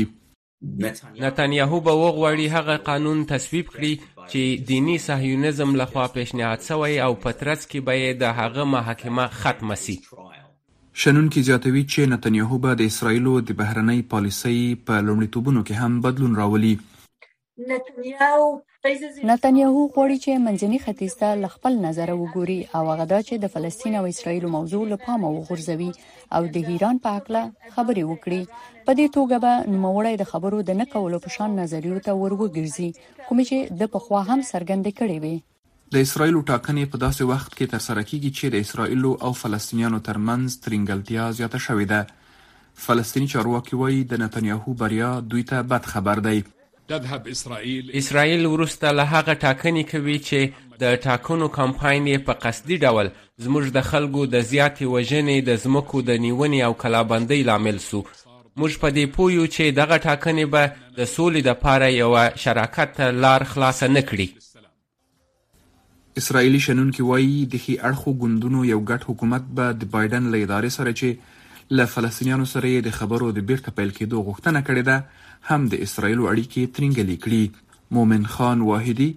نتانیاهو 0.77 1.81
به 1.87 1.95
وغواړي 2.01 2.45
هغه 2.55 2.75
قانون 2.89 3.19
تصویب 3.33 3.69
کړي 3.75 3.93
چې 4.31 4.65
دینی 4.71 4.95
صهیونیزم 5.05 5.75
لخوا 5.81 6.05
پیشنهاد 6.17 6.65
شوی 6.69 6.97
او 7.09 7.09
پترس 7.27 7.67
کې 7.67 7.89
به 7.89 8.15
د 8.23 8.35
هغه 8.41 8.65
محاکمه 8.73 9.27
ختمه 9.43 9.77
شي 9.83 9.95
شنن 10.07 11.27
کې 11.27 11.49
زیاتوي 11.51 11.85
چې 11.91 12.13
نتانیاهو 12.15 12.59
به 12.67 12.79
د 12.83 12.89
اسرایلو 12.93 13.35
د 13.51 13.59
بهرنۍ 13.61 14.05
پالیسۍ 14.15 14.57
په 14.87 14.89
پا 14.93 14.99
لومړیتوبونو 15.03 15.63
کې 15.69 15.83
هم 15.83 16.01
بدلون 16.07 16.41
راولي 16.43 16.73
نتنیاهو 17.53 19.87
غواړي 19.95 20.17
چې 20.23 20.31
منځني 20.45 20.77
ختیځ 20.85 21.13
ته 21.21 21.27
له 21.43 21.47
خپل 21.55 21.73
نظره 21.85 22.13
وګوري 22.21 22.53
او 22.77 22.79
هغه 22.91 23.05
دا 23.13 23.19
چې 23.27 23.33
د 23.43 23.51
فلسطین 23.55 23.93
او 23.99 24.05
اسرایل 24.13 24.45
موضوع 24.55 24.79
له 24.93 24.97
پامه 25.05 25.29
وغورځوي 25.37 25.89
او 26.37 26.41
د 26.55 26.71
ایران 26.73 26.97
په 27.03 27.09
اړه 27.19 27.43
خبرې 27.75 28.03
وکړي 28.11 28.41
په 28.87 28.91
دې 28.99 29.07
توګه 29.17 29.37
به 29.43 29.51
نوموړی 29.73 30.13
د 30.21 30.29
خبرو 30.31 30.61
د 30.69 30.79
نه 30.79 30.85
کولو 30.95 31.19
په 31.27 31.35
شان 31.35 31.55
نظریو 31.63 31.99
ته 32.07 32.11
ورغورځي 32.21 32.89
کوم 33.29 33.37
چې 33.49 33.57
د 33.79 33.81
پخوا 33.97 34.21
هم 34.31 34.39
څرګندې 34.51 34.91
کړې 34.99 35.17
وي 35.23 35.35
د 35.97 36.03
اسرایل 36.07 36.35
ټاکنې 36.49 36.85
په 36.95 37.01
داسې 37.05 37.23
وخت 37.33 37.51
کې 37.57 37.65
ترسره 37.75 38.01
کیږي 38.09 38.29
چې 38.37 38.45
د 38.55 38.57
اسرایل 38.67 39.01
او 39.27 39.31
فلسطینیانو 39.43 39.99
ترمنځ 40.09 40.47
ترنګلتیا 40.65 41.23
زیاته 41.41 41.59
شوې 41.69 41.85
ده 41.93 42.01
فلسطیني 42.89 43.27
چارواکي 43.37 43.75
وايي 43.83 44.01
د 44.11 44.13
نتنیاهو 44.25 44.77
بریا 44.83 45.11
دوی 45.31 45.43
ته 45.53 45.57
بد 45.73 45.83
خبر 45.95 46.17
دی 46.29 46.39
اسرائیل 47.93 48.45
وروسته 48.45 48.91
له 48.91 49.03
هغه 49.03 49.33
ټاکنې 49.35 49.83
کوي 49.91 50.17
چې 50.19 50.39
د 50.81 50.95
ټاکنو 51.05 51.47
کمپاین 51.57 52.09
په 52.29 52.33
قصدي 52.45 52.77
ډول 52.83 53.07
زموږ 53.45 53.69
د 53.71 53.79
خلکو 53.89 54.25
د 54.33 54.41
زیاتې 54.51 54.85
وژنې 54.95 55.37
د 55.49 55.55
ځمکو 55.63 56.01
د 56.09 56.11
نیونې 56.25 56.59
او 56.67 56.73
کلابندۍ 56.83 57.41
لامل 57.49 57.79
سو 57.87 58.01
موږ 58.59 58.71
په 58.81 58.89
دې 58.95 59.05
پویو 59.15 59.45
چې 59.55 59.63
دغه 59.79 59.97
ټاکنې 60.07 60.45
به 60.53 60.63
د 60.97 61.05
سولې 61.15 61.41
دپاره 61.49 61.87
یوه 62.01 62.23
شراکت 62.43 62.93
لار 63.23 63.41
خلاصه 63.51 63.87
نه 63.95 64.01
کړي 64.09 64.27
اسرائیلي 66.21 66.59
شنونکي 66.67 67.03
وایي 67.11 67.43
د 67.51 67.55
ښي 67.63 67.73
اړخو 67.87 68.11
ګوندونو 68.21 68.59
یو 68.73 68.79
ګډ 68.89 69.01
حکومت 69.09 69.43
به 69.55 69.65
د 69.79 69.83
بایدن 69.95 70.23
له 70.33 70.37
ادارې 70.45 70.69
سره 70.77 70.91
چې 70.99 71.07
له 71.71 71.85
فلسطینیانو 71.95 72.45
سره 72.53 72.67
یې 72.69 72.81
د 72.87 72.93
خبرو 72.99 73.31
د 73.35 73.45
بیرته 73.49 73.71
پیل 73.77 73.91
کېدو 73.97 74.21
غوښتنه 74.27 74.61
کړې 74.67 74.83
ده 74.83 75.03
هم 75.51 75.67
د 75.71 75.81
اسرایلو 75.87 76.27
اړیکې 76.31 76.63
ترنګلې 76.75 77.17
کړې 77.23 77.91
مومن 77.97 78.25
خان 78.35 78.61
واحدی 78.69 79.09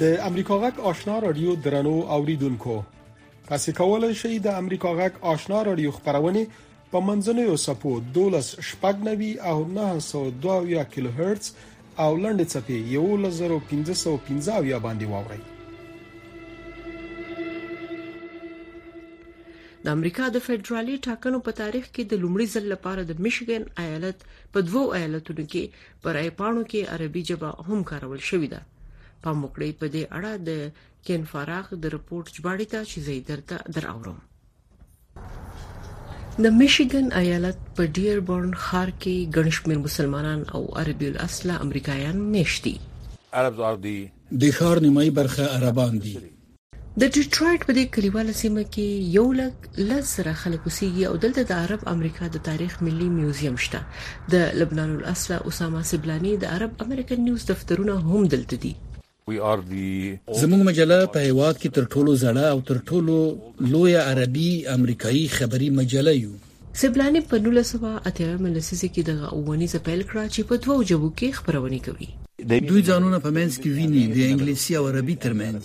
د 0.00 0.12
امریکا 0.30 0.54
غک 0.64 0.80
آشنا 0.92 1.18
رادیو 1.26 1.54
درنو 1.64 1.94
اوریدونکو 2.16 2.78
تاسو 3.48 3.72
کولای 3.80 4.14
شئ 4.22 4.36
د 4.48 4.56
امریکا 4.62 4.90
غک 5.02 5.20
آشنا 5.34 5.62
رادیو 5.70 5.92
خبرونه 5.98 6.42
په 6.94 7.02
منځنوي 7.10 7.56
سپو 7.66 7.92
12 8.16 8.66
شپږ 8.70 9.06
نوي 9.10 9.30
او 9.50 9.54
902 9.76 10.84
کیلو 10.94 11.12
هرتز 11.18 11.52
او 12.02 12.12
لنډې 12.22 12.44
چپې 12.52 12.76
11515 12.98 14.78
باندې 14.86 15.04
واوري 15.12 15.42
د 19.84 19.86
امریکا 19.96 20.24
د 20.34 20.36
فدرالي 20.46 20.96
ټاکنو 21.06 21.38
په 21.46 21.52
تاریخ 21.62 21.84
کې 21.94 22.02
د 22.10 22.14
لومړي 22.22 22.46
ځل 22.54 22.64
لپاره 22.74 23.02
د 23.04 23.12
میشیګن 23.24 23.62
ایالت 23.84 24.18
په 24.52 24.58
دوو 24.68 24.82
ایالتونو 24.98 25.44
کې 25.52 25.62
پرای 26.02 26.28
پاڼو 26.38 26.62
کې 26.70 26.88
عربي 26.94 27.22
ژبه 27.30 27.50
هم 27.68 27.80
کارول 27.90 28.20
شوې 28.30 28.48
ده 28.54 28.60
په 29.24 29.30
موکړې 29.40 29.70
په 29.80 29.86
دې 29.94 30.02
اړه 30.18 30.32
د 30.48 30.50
کین 31.06 31.22
فراغ 31.32 31.66
د 31.82 31.84
رپورت 31.96 32.26
جوړی 32.38 32.66
ته 32.72 32.80
چې 32.90 32.98
زیدرته 33.08 33.56
دراوړم 33.76 34.18
د 36.42 36.46
میشیګن 36.58 37.04
ایالت 37.18 37.58
په 37.78 37.82
ډیربورن 37.96 38.54
ښار 38.62 38.88
کې 39.02 39.14
ګڼشمیر 39.36 39.78
مسلمانان 39.86 40.40
او 40.58 40.62
عربی 40.80 41.06
الاصله 41.10 41.54
امریکایان 41.66 42.16
میشتي 42.32 42.72
عرب 43.42 43.56
زاردي 43.62 43.92
د 44.44 44.56
ښار 44.56 44.76
نیمایي 44.86 45.10
برخه 45.18 45.44
عربان 45.58 45.94
دي 46.06 46.14
د 46.16 46.24
ډیټرایټ 47.14 47.60
په 47.68 47.72
دې 47.76 47.84
کلیواله 47.96 48.32
سیمه 48.42 48.64
کې 48.74 48.88
یو 49.18 49.26
لک 49.40 49.56
لزر 49.88 50.26
خلک 50.42 50.62
اوسېږي 50.66 51.04
او 51.10 51.14
دلته 51.26 51.42
د 51.50 51.60
عرب 51.66 51.80
امریکا 51.94 52.24
د 52.38 52.42
تاریخ 52.48 52.72
ملي 52.88 53.08
میوزیم 53.20 53.56
شته 53.66 53.80
د 54.36 54.58
لبنان 54.62 54.90
الاصله 54.98 55.36
اسامه 55.48 55.80
سبلانی 55.92 56.32
د 56.46 56.52
عرب 56.56 56.72
امریکن 56.86 57.18
نیوز 57.28 57.42
دفترونه 57.52 57.94
هم 58.08 58.22
دلته 58.34 58.56
دي 58.66 58.72
زموږ 60.40 60.60
مجله 60.68 60.98
په 61.12 61.18
هیواد 61.28 61.54
کې 61.60 61.68
تر 61.76 61.84
ټولو 61.94 62.12
زړه 62.24 62.44
او 62.56 62.58
تر 62.70 62.78
ټولو 62.88 63.14
لوی 63.74 63.92
عربي 64.10 64.48
امریکایي 64.76 65.22
خبري 65.36 65.68
مجله 65.78 66.12
یو 66.24 66.32
سبلانه 66.82 67.22
په 67.30 67.36
1980 67.62 68.44
ملسسه 68.48 68.90
کې 68.94 69.02
د 69.08 69.12
اوونی 69.36 69.68
زپیل 69.74 70.00
کړه 70.10 70.24
چې 70.34 70.40
په 70.52 70.64
دوو 70.66 70.76
جبو 70.92 71.08
کې 71.18 71.28
خبرونه 71.38 71.78
کوي 71.88 72.08
دوی 72.68 72.82
ځانونه 72.88 73.18
په 73.24 73.30
منځ 73.36 73.52
کې 73.62 73.70
ویني 73.76 74.04
د 74.14 74.18
انګلیسي 74.30 74.72
او 74.80 74.84
عربي 74.92 75.16
ترمنځ 75.24 75.62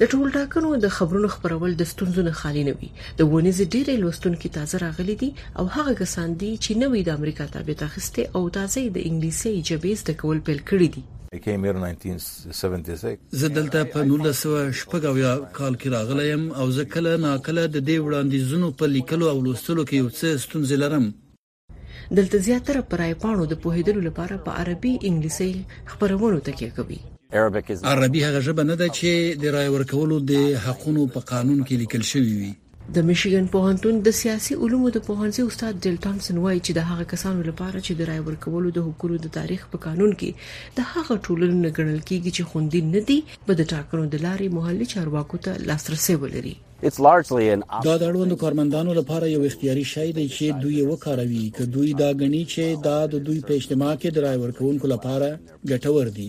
د 0.00 0.14
ټول 0.14 0.28
ټاکنو 0.40 0.70
د 0.88 0.98
خبرونو 0.98 1.28
خبرول 1.36 1.72
د 1.78 1.84
ستونزو 1.94 2.26
نه 2.28 2.32
خالی 2.42 2.64
نه 2.70 2.74
وي 2.82 2.90
د 3.22 3.32
ونیز 3.34 3.58
ډیرې 3.74 3.94
لوستونکو 4.04 4.54
تازه 4.60 4.82
راغلي 4.88 5.16
دي 5.24 5.30
او 5.58 5.64
هغه 5.76 5.92
کسان 6.04 6.28
دي 6.40 6.52
چې 6.64 6.72
نوې 6.82 7.00
د 7.10 7.18
امریکا 7.18 7.44
تابعیت 7.56 7.80
اخیسته 7.90 8.22
او 8.38 8.42
تازه 8.60 8.88
د 8.96 8.98
انګلیسي 9.08 9.52
جبې 9.68 9.92
زده 10.02 10.20
کول 10.22 10.38
پیل 10.48 10.60
کړی 10.70 10.88
دي 10.96 11.04
زه 11.40 13.46
دلته 13.58 13.80
په 13.92 14.00
1976 14.06 14.84
کال 15.58 15.74
کې 15.80 15.88
راغلم 15.96 16.42
او 16.60 16.66
زه 16.76 16.84
کله 16.94 17.10
ناکله 17.26 17.62
د 17.74 17.76
دې 17.88 17.96
وړاندیزونو 18.06 18.68
په 18.82 18.90
لیکلو 18.96 19.26
او 19.32 19.38
لوستلو 19.46 19.82
کې 19.88 19.96
یو 20.02 20.08
څه 20.18 20.26
ستونزې 20.44 20.76
لرم 20.82 21.04
دلته 22.18 22.36
زیاتره 22.48 22.80
پرای 22.94 23.14
پاڼو 23.22 23.44
د 23.52 23.54
پوهیدلو 23.66 24.00
لپاره 24.08 24.34
په 24.48 24.56
عربي 24.64 24.92
انګلیسي 25.08 25.52
خبرونه 25.92 26.38
تکیه 26.50 26.70
کوي 26.80 27.00
عربي 27.94 28.20
هغه 28.26 28.40
ژبه 28.50 28.62
نه 28.72 28.76
ده 28.80 28.86
چې 28.98 29.10
د 29.42 29.44
رای 29.56 29.68
ورکولو 29.76 30.16
د 30.32 30.34
حقونو 30.66 31.02
په 31.16 31.20
قانون 31.32 31.58
کې 31.66 31.76
لیکل 31.84 32.02
شوی 32.10 32.34
وي 32.42 32.52
د 32.96 33.04
میشیګن 33.08 33.46
پوهنتون 33.52 33.94
د 34.06 34.14
سیاسي 34.20 34.54
علومو 34.64 34.88
د 34.94 34.98
پوهنځي 35.06 35.42
استاد 35.48 35.74
ډیل 35.84 35.94
ټامسن 36.06 36.36
وایي 36.44 36.58
چې 36.66 36.72
د 36.78 36.88
هغه 36.90 37.04
کسانو 37.12 37.40
لپاره 37.48 37.72
چې 37.86 37.92
د 38.00 38.10
رای 38.10 38.20
ورکولو 38.28 38.68
د 38.78 38.84
حکومت 38.88 39.20
د 39.26 39.32
تاریخ 39.38 39.60
په 39.74 39.80
قانون 39.84 40.12
کې 40.20 40.30
د 40.80 40.90
هغه 40.92 41.14
ټولنو 41.24 41.56
نه 41.64 41.70
ګڼل 41.78 42.00
کیږي 42.08 42.30
چې 42.36 42.42
خوندې 42.50 42.80
نه 42.94 43.00
دي 43.08 43.18
په 43.48 43.52
د 43.62 43.68
ټاکنو 43.72 44.02
د 44.16 44.22
لارې 44.26 44.46
محلي 44.58 44.86
چارواکو 44.94 45.36
ته 45.48 45.52
لاسرسي 45.72 46.14
ولري 46.26 46.54
دا 47.88 47.94
د 47.98 48.02
اړوندو 48.08 48.40
کارمندانو 48.46 48.90
لپاره 49.02 49.24
یو 49.34 49.42
اختیاري 49.50 49.84
شی 49.94 50.08
دی 50.18 50.26
چې 50.36 50.46
دوی 50.62 50.80
وکاروي 50.92 51.44
ک 51.60 51.70
دوی 51.80 51.90
دا 52.04 52.10
غني 52.20 52.44
چې 52.52 52.64
دا 52.90 52.96
د 53.18 53.26
دوی 53.30 53.40
په 53.50 53.60
اجتماع 53.62 53.92
کې 53.98 54.10
د 54.14 54.18
رای 54.30 54.36
ورکونکو 54.48 54.86
لپاره 54.96 55.30
ګټور 55.74 56.16
دي 56.20 56.28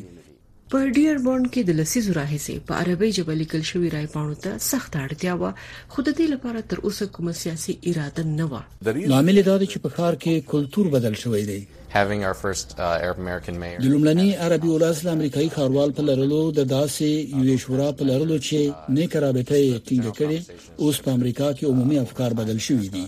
په 0.73 0.81
ډیر 0.99 1.15
بوند 1.25 1.47
کې 1.53 1.61
د 1.65 1.71
لسیزو 1.79 2.11
راهیسې 2.19 2.55
په 2.69 2.73
عربي 2.83 3.09
ژبه 3.17 3.33
لیکل 3.41 3.63
شوی 3.71 3.87
رای 3.95 4.07
پاڼو 4.13 4.35
ته 4.45 4.51
سخت 4.71 4.91
اړتیا 5.05 5.33
و 5.41 5.51
خو 5.91 5.99
د 6.07 6.15
دې 6.19 6.27
لپاره 6.33 6.59
تر 6.71 6.77
اوسه 6.85 7.03
کوم 7.17 7.27
سیاسي 7.41 7.73
اراده 7.91 8.23
نه 8.39 8.45
و 8.51 9.11
لامل 9.13 9.37
دا 9.49 9.55
دی 9.61 9.67
چې 9.71 9.77
په 9.83 9.89
ښار 9.97 10.13
کې 10.25 10.47
کلچر 10.53 10.85
بدل 10.97 11.15
شوی 11.27 11.43
دی 11.51 11.59
having 11.97 12.21
our 12.27 12.37
first 12.43 12.67
uh, 12.75 12.91
Arab 13.05 13.17
American 13.25 13.55
mayor 13.63 13.79
د 13.83 13.85
لومړني 13.93 14.29
عربي 14.49 14.67
ولس 14.75 15.05
امریکایي 15.15 15.49
خاروال 15.57 15.93
په 15.99 16.11
لرلو 16.11 16.41
د 16.61 16.71
داسې 16.75 17.49
یو 17.51 17.57
شورا 17.65 17.91
په 17.97 18.03
لرلو 18.13 18.37
چې 18.45 18.95
نیک 18.97 19.17
رابطه 19.25 19.57
یې 19.65 19.87
ټینګ 19.87 20.05
کړي 20.19 20.39
اوس 20.85 21.01
په 21.07 21.17
امریکا 21.19 21.53
کې 21.53 21.63
عمومي 21.75 21.99
افکار 22.07 22.33
بدل 22.41 22.59
شوی 22.69 22.89
دی 22.95 23.05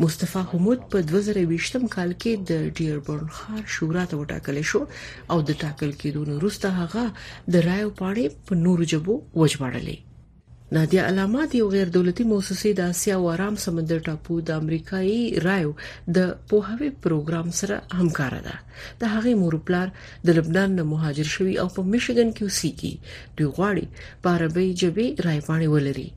مصطفی 0.00 0.38
حمود 0.52 0.80
په 0.90 0.98
2020م 1.12 1.82
کال 1.94 2.10
کې 2.22 2.32
د 2.48 2.50
ډیربورن 2.78 3.28
ښار 3.36 3.62
شورا 3.74 4.04
ته 4.10 4.14
وټاکل 4.20 4.56
شو 4.70 4.80
او 5.32 5.38
د 5.48 5.50
ټاکل 5.62 5.90
کېدو 6.00 6.20
وروسته 6.38 6.66
هغه 6.80 7.04
د 7.52 7.54
رایو 7.68 7.90
پاړې 7.98 8.24
په 8.46 8.52
نورو 8.64 8.82
جبو 8.92 9.14
وجبړلې 9.40 9.96
نادیا 10.72 11.06
علامات 11.08 11.50
یو 11.54 11.68
غیر 11.74 11.88
دولتي 11.96 12.24
موسسه 12.32 12.70
د 12.80 12.92
اسیا 12.92 13.14
او 13.22 13.24
آرام 13.34 13.54
سمندر 13.64 13.98
ټاپو 14.08 14.34
د 14.50 14.60
امریکایي 14.64 15.20
رایو 15.46 15.72
د 16.18 16.28
پوهاوی 16.52 16.90
پروګرام 17.06 17.48
سره 17.62 17.76
همکار 18.02 18.34
ده 18.46 18.54
د 19.02 19.12
هغه 19.14 19.30
مورپلار 19.42 19.88
د 20.30 20.38
لبنان 20.38 20.70
نه 20.78 20.84
مهاجر 20.94 21.28
شوی 21.36 21.54
او 21.64 21.68
په 21.76 21.80
میشیګن 21.92 22.28
کې 22.36 22.42
اوسېږي 22.46 22.92
دوی 23.36 23.48
غواړي 23.56 23.84
په 24.22 24.28
عربي 24.38 24.68
جبه 24.84 25.06
رای 25.26 25.40
پاڼه 25.46 25.66
ولري 25.74 26.08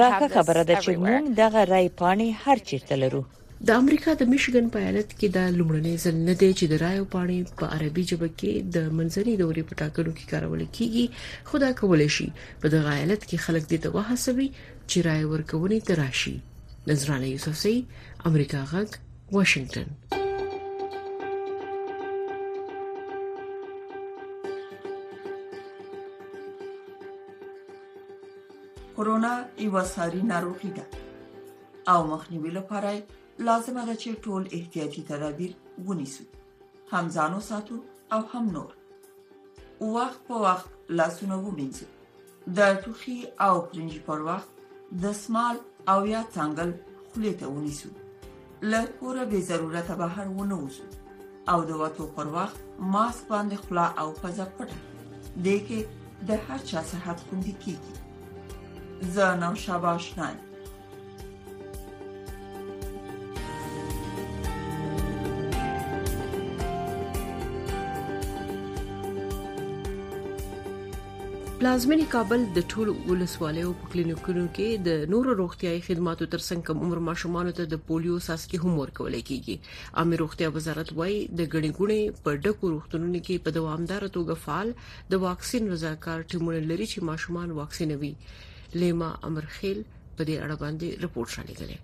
دا 0.00 0.08
خبره 0.34 0.62
ده 0.70 0.76
چې 0.84 0.92
موږ 1.02 1.24
دغه 1.44 1.60
رای 1.74 1.86
پاڼه 2.02 2.28
هر 2.46 2.58
چیرته 2.70 2.94
لرو 3.06 3.22
د 3.66 3.70
امریکا 3.80 4.10
د 4.20 4.22
میشیګن 4.30 4.66
په 4.76 4.84
ایالت 4.84 5.10
کې 5.18 5.28
د 5.36 5.52
لومړني 5.58 5.94
ځل 6.04 6.16
نه 6.28 6.34
دی 6.40 6.50
چې 6.58 6.64
د 6.70 6.74
رایو 6.84 7.04
پاڼې 7.12 7.38
په 7.60 7.64
عربي 7.76 8.02
ژبه 8.10 8.28
کې 8.40 8.52
د 8.76 8.78
منځني 8.96 9.34
دورې 9.40 9.62
په 9.68 9.74
ټاکنو 9.82 10.10
کې 10.16 10.24
کارول 10.32 10.62
کیږي 10.78 11.04
خدا 11.50 11.70
کولای 11.82 12.10
شي 12.16 12.26
په 12.64 12.68
دغه 12.74 12.90
ایالت 12.98 13.22
کې 13.28 13.42
خلک 13.46 13.62
د 13.74 13.76
ته 13.86 13.94
وحسوي 13.98 14.48
چې 14.90 14.98
رای 15.08 15.22
ورکونې 15.32 15.78
تراشي 15.90 16.36
نظرانه 16.90 17.26
یوسفزی 17.34 17.76
امریکا 18.30 18.60
غږ 18.74 18.90
واشنگټن 19.38 19.88
کرونا 28.96 29.32
یو 29.66 29.74
ساري 29.98 30.22
ناروغي 30.32 30.70
ده 30.78 30.84
او 31.92 31.98
مخنیوي 32.12 32.50
لپاره 32.62 32.90
لازمه 33.38 33.84
ده 33.86 33.94
چې 33.94 34.14
ټول 34.24 34.42
احتیاطي 34.52 35.02
تدابیر 35.08 35.52
ونیسو 35.86 36.24
هم 36.92 37.08
ځانو 37.16 37.40
ساتو 37.46 37.78
او 38.16 38.20
هم 38.34 38.44
نور 38.56 38.72
وخت 39.94 40.20
په 40.28 40.34
وخت 40.44 40.66
لاسونه 40.98 41.36
ومینځو 41.38 41.86
د 42.58 42.78
ټوخي 42.84 43.18
او 43.46 43.54
پرنج 43.72 43.96
پر 44.06 44.20
وخت 44.28 44.48
د 45.06 45.14
سمال 45.24 45.56
او 45.92 46.06
یا 46.12 46.22
څنګل 46.36 46.70
خولې 47.08 47.32
ته 47.40 47.46
ونیسو 47.54 47.88
له 48.72 48.80
کوره 49.00 49.24
به 49.34 49.40
ضرورت 49.50 49.88
بهر 50.04 50.26
ونه 50.38 50.56
وځو 50.64 50.86
او 51.52 51.58
د 51.68 51.84
وته 51.84 52.04
پر 52.18 52.26
وخت 52.38 52.56
ماسک 52.94 53.24
باندې 53.28 53.56
خلا 53.66 53.86
او 54.02 54.08
پزه 54.22 54.46
پټه 54.56 54.78
دې 55.44 55.58
کې 55.66 55.80
د 56.28 56.30
هر 56.48 56.58
چا 56.72 56.82
صحت 56.92 57.18
خوندي 57.28 57.54
کیږي 57.66 59.14
زه 59.14 59.34
نو 59.42 59.54
شاباش 59.62 60.06
نه 60.18 60.34
پلازمینی 71.64 72.02
کابل 72.16 72.40
د 72.56 72.64
ټولو 72.72 72.92
ولسوالیو 73.10 73.68
په 73.82 73.86
کلینیکونو 73.92 74.40
کې 74.56 74.68
د 74.88 75.12
نورو 75.12 75.30
روغتيایي 75.40 75.78
خدماتو 75.86 76.26
ترڅنګ 76.34 76.58
کم 76.68 76.76
عمر 76.86 77.00
ماشومان 77.06 77.46
ته 77.60 77.64
د 77.70 77.76
پولیو 77.86 78.16
ساسکي 78.26 78.58
هم 78.64 78.72
ورکول 78.80 79.16
کیږي 79.28 79.54
امیر 80.02 80.22
روغتیا 80.24 80.50
وزارت 80.56 80.92
وایي 80.98 81.14
د 81.38 81.48
غړیګونې 81.54 82.20
په 82.28 82.36
ډکو 82.44 82.72
روغتونونو 82.74 83.16
کې 83.26 83.44
په 83.48 83.56
دوامدار 83.58 84.06
توګه 84.16 84.42
فعال 84.44 84.74
د 85.16 85.24
واکسین 85.24 85.72
رضاکار 85.76 86.26
ټیمونه 86.34 86.60
لري 86.74 86.90
چې 86.92 87.08
ماشومان 87.12 87.56
واکسینوي 87.62 88.12
لیما 88.82 89.10
امرخیل 89.32 89.82
په 89.96 90.30
دې 90.30 90.46
اړه 90.46 90.62
باندې 90.64 90.88
رپورټ 91.04 91.28
شالې 91.38 91.54
کړي 91.64 91.76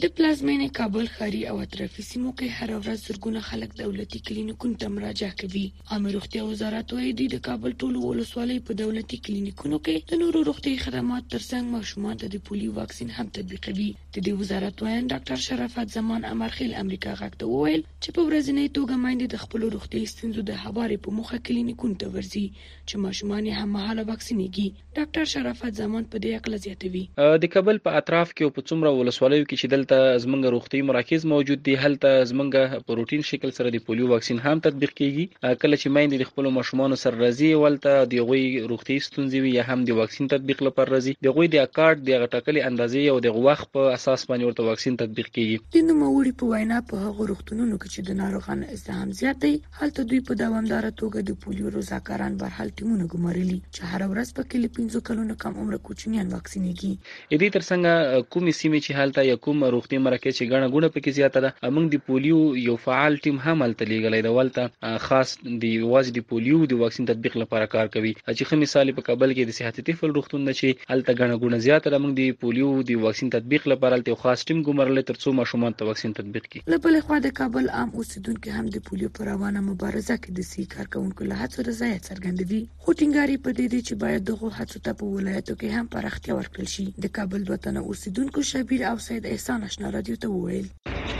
د 0.00 0.08
پلازمینې 0.18 0.68
کابل 0.76 1.06
ښاري 1.14 1.40
او 1.48 1.58
اطرافي 1.62 2.02
سیمو 2.04 2.30
کې 2.36 2.48
هر 2.58 2.70
ورځ 2.76 3.00
زرګونه 3.08 3.40
خلک 3.48 3.72
دولتي 3.80 4.20
کلینیکونو 4.28 4.76
ته 4.84 4.88
مراجعه 4.92 5.32
کوي 5.40 5.64
عام 5.96 6.06
روغتیا 6.14 6.44
وزارت 6.44 6.94
وایي 6.94 7.10
د 7.32 7.42
کابل 7.48 7.74
ټولو 7.82 8.04
ولسوالۍ 8.04 8.62
په 8.68 8.76
دولتي 8.78 9.18
کلینیکونو 9.26 9.80
کې 9.80 10.10
د 10.14 10.22
نورو 10.22 10.42
روغتي 10.48 10.72
خدمات 10.84 11.28
ترڅنګ 11.34 11.72
ماشومان 11.76 12.22
ته 12.22 12.32
د 12.36 12.42
پولیو 12.48 12.76
واکسین 12.78 13.12
هم 13.18 13.24
تطبیقوي 13.40 13.88
د 13.98 14.24
دې 14.30 14.38
وزارت 14.44 14.82
وایي 14.86 15.02
ډاکټر 15.12 15.42
شرافت 15.48 15.92
زمان 15.98 16.24
امرخیل 16.30 16.72
امریکا 16.84 17.12
غاکته 17.20 17.50
وویل 17.52 17.84
چې 17.90 18.18
په 18.20 18.26
ورځنی 18.30 18.66
توګه 18.80 19.02
مایند 19.04 19.28
د 19.36 19.44
خپل 19.44 19.68
روغتي 19.76 20.02
ستونزو 20.14 20.46
د 20.52 20.60
خبرې 20.64 21.04
په 21.08 21.18
مخه 21.20 21.40
کلینیکونو 21.50 22.00
ته 22.06 22.14
ورځي 22.16 22.44
چې 22.54 23.04
ماشومان 23.06 23.52
هم 23.60 23.68
مهاله 23.76 24.08
واکسین 24.14 24.42
کیږي 24.46 24.96
ډاکټر 24.96 25.34
شرافت 25.36 25.78
زمان 25.84 26.10
په 26.10 26.24
دې 26.26 26.42
اقل 26.42 26.58
زیاتوي 26.70 27.04
د 27.46 27.54
کابل 27.58 27.84
په 27.86 28.00
اطراف 28.04 28.34
کې 28.36 28.42
او 28.50 28.56
په 28.58 28.66
څومره 28.72 28.98
ولسوالیو 28.98 29.46
کې 29.46 29.56
چې 29.60 29.74
هلته 29.82 30.16
زمونږ 30.24 30.46
روغتي 30.54 30.80
مراکز 30.88 31.24
موجود 31.30 31.62
دي 31.68 31.74
هلته 31.84 32.24
زمونږ 32.30 32.50
په 32.88 32.96
روټین 33.00 33.22
شکل 33.28 33.50
سره 33.58 33.72
د 33.74 33.78
پولیو 33.88 34.08
واکسین 34.10 34.38
هم 34.44 34.54
تطبیق 34.66 34.92
کیږي 35.00 35.24
کله 35.62 35.76
چې 35.82 35.94
مایندې 35.96 36.28
خپل 36.30 36.48
ماشومان 36.58 36.94
سره 37.02 37.16
راځي 37.22 37.48
ولته 37.62 38.04
د 38.12 38.28
غوي 38.28 38.44
روغتي 38.72 38.96
ستونزې 39.06 39.46
وي 39.46 39.52
یا 39.54 39.64
هم 39.70 39.82
د 39.90 39.98
واکسین 40.00 40.30
تطبیق 40.34 40.62
لپاره 40.68 40.88
راځي 40.94 41.14
د 41.28 41.34
غوي 41.38 41.48
د 41.54 41.66
کارت 41.78 42.04
د 42.10 42.22
غټکلي 42.24 42.64
اندازې 42.70 43.16
او 43.16 43.24
د 43.26 43.34
غوخ 43.38 43.64
په 43.78 43.96
اساس 44.00 44.26
باندې 44.30 44.52
ورته 44.52 44.68
واکسین 44.70 45.00
تطبیق 45.04 45.30
کیږي 45.30 45.78
د 45.78 45.88
نوموړي 45.88 46.38
په 46.42 46.52
وینا 46.54 46.80
په 46.92 47.02
هغه 47.06 47.28
روغتونونو 47.32 47.80
کې 47.82 47.94
چې 47.94 48.10
د 48.10 48.20
ناروغانو 48.22 48.70
ازدحام 48.78 49.12
زیات 49.22 49.42
دی 49.46 49.52
هلته 49.80 50.06
دوی 50.12 50.22
په 50.30 50.40
دوامدار 50.44 50.88
توګه 51.02 51.28
د 51.32 51.40
پولیو 51.46 51.74
روزاکاران 51.78 52.38
برحال 52.44 52.72
ټیمونه 52.80 53.10
ګمارلي 53.16 53.58
چې 53.64 53.92
هر 53.94 54.08
ورځ 54.14 54.38
په 54.38 54.48
کې 54.50 54.78
15 54.80 55.06
کلونو 55.10 55.38
کم 55.46 55.60
عمر 55.64 55.80
کوچنیان 55.90 56.32
واکسینېږي 56.36 56.92
اې 56.96 57.36
دې 57.42 57.48
ترڅنګ 57.56 58.28
کومې 58.32 58.52
سیمې 58.60 58.88
چې 58.88 59.00
هلته 59.02 59.28
یا 59.32 59.38
کوم 59.48 59.60
روغتي 59.74 59.98
مرکز 60.06 60.32
چې 60.38 60.48
ګڼه 60.52 60.68
ګونه 60.74 60.88
پکې 60.96 61.16
زیاته 61.18 61.42
ده 61.44 61.72
موږ 61.76 61.86
د 61.94 62.02
پولیو 62.08 62.38
یو 62.62 62.74
فعال 62.86 63.16
ټیم 63.26 63.38
هم 63.44 63.64
هلته 63.68 63.88
لیږلی 63.92 64.20
دی 64.26 64.32
ولته 64.38 64.96
خاص 65.06 65.32
د 65.64 65.86
واز 65.92 66.10
د 66.18 66.26
پولیو 66.32 66.60
د 66.72 66.80
واکسین 66.82 67.08
تطبیق 67.12 67.38
لپاره 67.42 67.70
کار 67.74 67.90
کوي 67.96 68.12
چې 68.18 68.50
خو 68.50 68.58
مثال 68.64 68.94
په 68.98 69.06
کابل 69.10 69.34
کې 69.36 69.52
د 69.52 69.58
صحت 69.60 69.80
طفل 69.90 70.14
روغتون 70.18 70.46
نه 70.48 70.56
چې 70.60 70.92
هلته 70.94 71.12
ګڼه 71.20 71.44
ګونه 71.44 71.62
زیاته 71.68 71.94
ده 71.94 72.02
موږ 72.06 72.18
د 72.20 72.38
پولیو 72.44 72.70
د 72.92 73.02
واکسین 73.06 73.32
تطبیق 73.36 73.68
لپاره 73.74 74.00
یو 74.12 74.18
خاص 74.24 74.46
ټیم 74.50 74.62
ګمرل 74.70 75.04
ترڅو 75.12 75.34
ماشومان 75.40 75.78
ته 75.80 75.90
واکسین 75.92 76.16
تطبیق 76.20 76.48
کړي 76.48 76.76
له 76.76 76.82
بل 76.88 77.00
خوا 77.08 77.20
د 77.28 77.34
کابل 77.42 77.70
عام 77.80 77.94
اوسیدونکو 78.02 78.56
هم 78.58 78.70
د 78.78 78.84
پولیو 78.90 79.12
پر 79.18 79.28
روانه 79.34 79.64
مبارزه 79.70 80.16
کې 80.22 80.40
د 80.40 80.48
سي 80.52 80.66
کارکونکو 80.76 81.28
له 81.32 81.40
هڅو 81.44 81.66
رضایت 81.72 82.08
څرګندوي 82.10 82.60
خو 82.78 82.96
ټینګاری 83.00 83.38
په 83.46 83.56
دې 83.58 83.74
دی 83.76 83.80
چې 83.88 84.04
باید 84.04 84.28
دغه 84.32 84.54
هڅو 84.60 84.84
ته 84.90 84.98
په 85.02 85.10
ولایتو 85.16 85.56
کې 85.60 85.82
هم 85.82 85.92
پراختیا 85.96 86.38
ورکړل 86.40 86.72
شي 86.76 86.86
د 87.06 87.14
کابل 87.20 87.46
دوه 87.50 87.60
تنه 87.68 87.84
اوسیدونکو 87.92 88.46
شبیر 88.54 88.86
او 88.90 88.94
سید 89.06 89.28
احسان 89.32 89.61
افغان 89.62 89.70
آشنا 89.70 89.90
رادیو 89.96 90.16
ته 90.16 90.28
وویل 90.28 90.66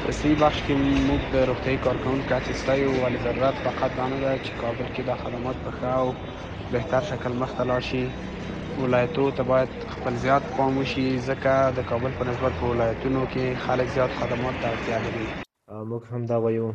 رسمي 0.09 0.35
بخش 0.43 0.59
کې 0.67 0.75
موږ 1.09 1.23
د 1.35 1.45
روغتي 1.51 1.75
کارکونکو 1.87 2.35
اساسي 2.53 2.81
او 2.87 2.93
ولې 3.03 3.19
ضرورت 3.27 3.57
فقط 3.67 3.91
دا 3.99 4.07
نه 4.13 4.19
ده 4.25 4.33
چې 4.45 4.53
کابل 4.63 4.87
کې 4.95 5.03
د 5.05 5.11
خدمات 5.23 5.57
په 5.65 5.71
ښه 5.79 5.91
او 6.03 6.09
بهتر 6.73 7.03
شکل 7.13 7.33
مخ 7.45 7.51
ته 7.61 7.69
لاړ 7.71 7.83
شي 7.91 8.03
ولایتو 8.81 9.27
ته 9.39 9.43
باید 9.53 9.71
خپل 9.95 10.15
زیات 10.27 10.45
پام 10.59 10.73
وشي 10.83 11.07
ځکه 11.31 11.53
د 11.79 11.89
کابل 11.95 12.13
په 12.19 12.25
نسبت 12.33 12.53
په 12.61 12.65
ولایتونو 12.75 13.23
کې 13.33 13.45
خلک 13.71 13.89
زیات 14.01 14.13
خدمات 14.21 14.55
ته 14.67 14.77
اړتیا 14.77 14.99
لري 15.09 15.27
موږ 15.93 16.05
همدا 16.17 16.37
وایو 16.45 16.67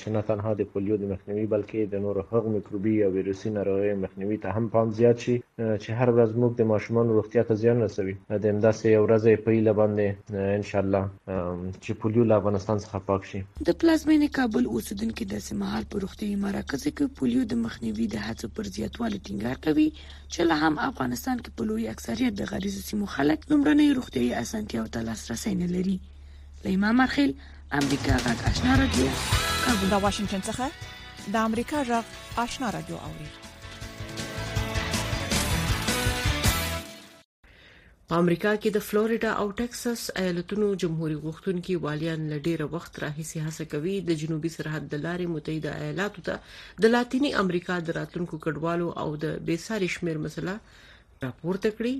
چې 0.00 0.06
نه 0.14 0.20
تنها 0.28 0.52
د 0.60 0.68
پولیو 0.74 0.96
د 1.02 1.10
مخنیوي 1.12 1.44
بلکې 1.54 1.90
د 1.94 2.02
نورو 2.04 2.22
هغو 2.30 2.52
میکروبي 2.56 2.94
او 3.06 3.10
ویروسي 3.16 3.52
ناروغیو 3.56 3.98
مخنیوي 4.04 4.38
ته 4.44 4.56
هم 4.60 4.68
پام 4.76 4.92
زیات 5.00 5.18
شي 5.24 5.34
چې 5.82 5.90
هر 5.98 6.08
ورځ 6.16 6.32
موږ 6.40 6.52
د 6.60 6.70
ماشومانو 6.72 7.16
روغتیا 7.18 7.42
ته 7.50 7.58
زیان 7.62 7.82
رسوي 7.86 8.14
د 8.14 8.46
همداسې 8.52 8.96
یو 8.96 9.02
ورځې 9.06 9.42
په 9.48 9.56
ایله 9.56 9.74
باندې 9.80 10.50
ان 10.60 10.66
شاء 10.70 10.82
الله 10.84 11.10
چې 11.14 11.98
پولیو 12.04 12.26
له 12.32 12.40
افغانستان 12.42 12.82
څخه 12.84 13.08
پاک 13.10 13.28
شي 13.32 13.42
د 13.70 13.78
پلازمینه 13.84 14.30
کابل 14.40 14.70
اوسیدونکو 14.74 15.28
د 15.34 15.44
سمحال 15.48 15.88
پر 15.94 16.06
روغتیايي 16.06 16.38
مراکز 16.46 16.86
کې 16.88 17.18
پولیو 17.20 17.46
د 17.54 17.60
مخنیوي 17.66 18.08
د 18.16 18.26
هڅو 18.28 18.52
پر 18.58 18.72
زیاتوالي 18.78 19.22
ټینګار 19.24 19.62
کوي 19.68 19.88
چې 19.98 20.52
له 20.52 20.60
هم 20.64 20.82
افغانستان 20.90 21.44
کې 21.44 21.60
په 21.60 21.70
لوی 21.72 21.88
اکثریت 21.94 22.40
د 22.42 22.52
غریزو 22.54 22.86
سیمو 22.90 23.12
خلک 23.18 23.48
لمرنۍ 23.54 23.90
روغتیايي 24.00 24.34
اسانتیاو 24.44 24.90
ته 24.96 25.08
لاسرسي 25.10 25.56
نه 25.64 25.72
لري 25.76 25.98
لیما 26.66 26.90
مرخیل 26.98 27.32
امریکا 27.74 28.16
غږ 28.24 28.42
آشنا 28.48 28.74
رادیو 28.80 29.04
کابل 29.62 29.88
د 29.92 29.96
واشنگټن 30.02 30.42
څخه 30.48 31.32
د 31.36 31.46
امریکا 31.48 31.80
غږ 31.88 32.38
آشنا 32.42 32.68
رادیو 32.76 32.98
اوري 33.06 33.26
امریکا 38.20 38.52
کې 38.60 38.70
د 38.78 38.84
فلوریدا 38.90 39.32
او 39.40 39.46
ټکساس 39.62 40.04
ایالتونو 40.22 40.68
جمهوریت 40.84 41.22
غوښتونکي 41.26 41.74
والیان 41.88 42.20
لډیره 42.36 42.70
وخت 42.78 43.00
راهیسي 43.08 43.38
هڅه 43.48 43.64
کوي 43.76 43.96
د 44.12 44.20
جنوبي 44.24 44.54
سرحد 44.58 44.84
د 44.96 45.06
لارې 45.06 45.34
متحده 45.36 45.84
ایالاتو 45.88 46.26
ته 46.32 46.82
د 46.86 46.94
لاتینی 46.96 47.36
امریکا 47.44 47.80
د 47.90 47.98
راتلونکو 48.00 48.42
کډوالو 48.48 48.88
او 49.06 49.12
د 49.28 49.38
بیساري 49.52 49.90
شمیر 50.00 50.22
مسله 50.28 50.58
راپورته 51.26 51.78
کړي 51.80 51.96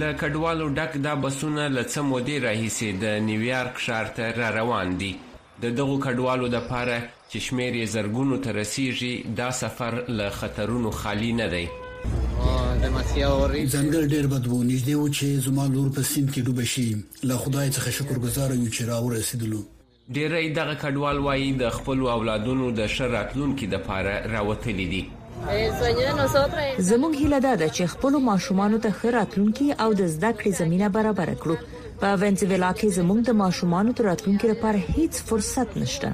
له 0.00 0.08
کډوالو 0.20 0.66
ډک 0.76 0.92
دا 1.06 1.12
بسونه 1.24 1.62
له 1.76 1.82
څه 1.92 2.00
مودې 2.10 2.36
راهیسې 2.46 2.88
د 3.02 3.04
نیویارک 3.28 3.76
ښار 3.84 4.06
ته 4.16 4.24
را 4.40 4.48
روان 4.58 4.88
دي 5.00 5.12
د 5.62 5.64
دغو 5.78 5.96
کډوالو 6.06 6.46
دپاره 6.56 6.96
چې 7.30 7.38
شمېر 7.46 7.72
یې 7.80 7.86
زرګونو 7.94 8.36
ته 8.44 8.50
رسیږي 8.60 9.14
دا 9.40 9.48
سفر 9.62 9.92
له 10.18 10.26
خطرونو 10.38 10.90
خالی 11.00 11.32
نه 11.40 11.46
دی 11.54 11.64
ځنګل 13.74 14.02
ډېر 14.12 14.24
بدبو 14.32 14.58
نږدې 14.70 14.94
و 15.00 15.04
چې 15.16 15.26
زما 15.46 15.64
لور 15.74 15.88
په 15.96 16.02
سیند 16.10 16.28
کې 16.34 16.40
ډوبه 16.46 16.64
شي 16.72 16.86
له 17.28 17.34
خدای 17.42 17.68
څخه 17.76 17.88
شکر 17.98 18.16
گزار 18.26 18.48
یو 18.54 18.70
چې 18.76 18.82
راورسېدلو 18.90 19.60
ډېری 20.16 20.48
دغه 20.58 20.74
کډوال 20.82 21.18
وایي 21.26 21.52
د 21.62 21.64
خپل 21.76 21.98
اولادونو 22.16 22.66
د 22.78 22.86
شر 22.94 23.08
راتلونکو 23.18 23.64
لپاره 23.74 24.12
راوتلي 24.34 24.86
دي 24.94 25.02
زموږ 26.90 27.12
هیله 27.16 27.40
ده 27.40 27.68
چې 27.70 27.84
خپل 27.92 28.12
ماشومان 28.28 28.78
ته 28.84 28.90
ښه 29.00 29.10
راتلونکي 29.16 29.66
او 29.72 29.90
د 30.00 30.06
زده 30.14 30.30
کړې 30.38 30.52
زمينه 30.60 30.88
برابر 30.96 31.30
کړو 31.42 31.56
په 32.02 32.08
ونزویلا 32.22 32.70
کې 32.78 32.94
زموږ 32.98 33.20
د 33.28 33.36
ماشومان 33.42 33.92
تر 33.98 34.04
راتلونکي 34.10 34.46
لپاره 34.52 34.80
هیڅ 34.96 35.20
فرصت 35.30 35.76
نشته 35.82 36.12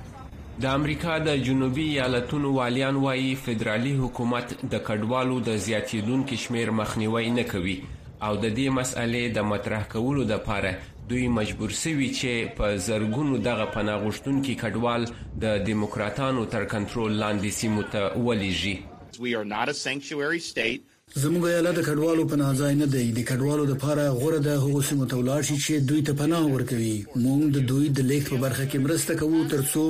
د 0.63 0.69
امریکا 0.79 1.17
د 1.29 1.37
جنوبي 1.49 1.87
ایالتونو 1.93 2.53
والیان 2.59 3.01
وايي 3.07 3.31
فدرالي 3.47 3.95
حکومت 4.03 4.55
د 4.75 4.85
کډوالو 4.91 5.39
د 5.51 5.57
زیاتیدونکو 5.67 6.41
شمیر 6.47 6.75
مخنیوي 6.83 7.31
نه 7.39 7.47
کوي 7.57 7.77
او 7.87 8.37
د 8.45 8.47
دې 8.47 8.79
مسالې 8.79 9.35
د 9.41 9.49
مطرح 9.55 9.89
کولو 9.97 10.25
د 10.25 10.33
لپاره 10.35 10.79
دوی 11.11 11.29
مجبور 11.41 11.79
سوي 11.85 12.11
چې 12.21 12.55
په 12.61 12.77
زرګونو 12.91 13.41
دغه 13.49 13.71
پناهغښتونکو 13.75 14.61
کډوال 14.65 15.11
د 15.47 15.59
دیموکراتانو 15.71 16.45
تر 16.57 16.69
کنټرول 16.77 17.19
لاندې 17.25 17.61
سیمو 17.63 17.83
ته 17.95 18.03
ولېږي 18.29 18.79
We 19.19 19.35
are 19.35 19.45
not 19.55 19.69
a 19.69 19.75
sanctuary 19.85 20.41
state. 20.53 20.81
زموږ 21.23 21.43
ایالت 21.49 21.75
د 21.79 21.85
کډوالو 21.89 22.23
پناه 22.33 22.53
ځای 22.61 22.75
نه 22.83 22.87
دی 22.95 23.07
د 23.19 23.25
کډوالو 23.31 23.65
لپاره 23.73 24.05
غوړه 24.19 24.41
د 24.49 24.63
هغو 24.63 24.81
سیمو 24.91 25.07
ته 25.11 25.17
ولاړ 25.21 25.41
شي 25.49 25.57
چې 25.65 25.73
دوی 25.91 26.01
ته 26.07 26.13
پناه 26.21 26.45
ورکوي 26.55 26.95
موږ 27.25 27.41
د 27.57 27.67
دوی 27.73 27.87
د 27.99 28.09
لیک 28.13 28.25
په 28.31 28.37
برخه 28.47 28.65
کې 28.71 28.79
مرسته 28.87 29.13
کوو 29.21 29.45
ترڅو 29.53 29.85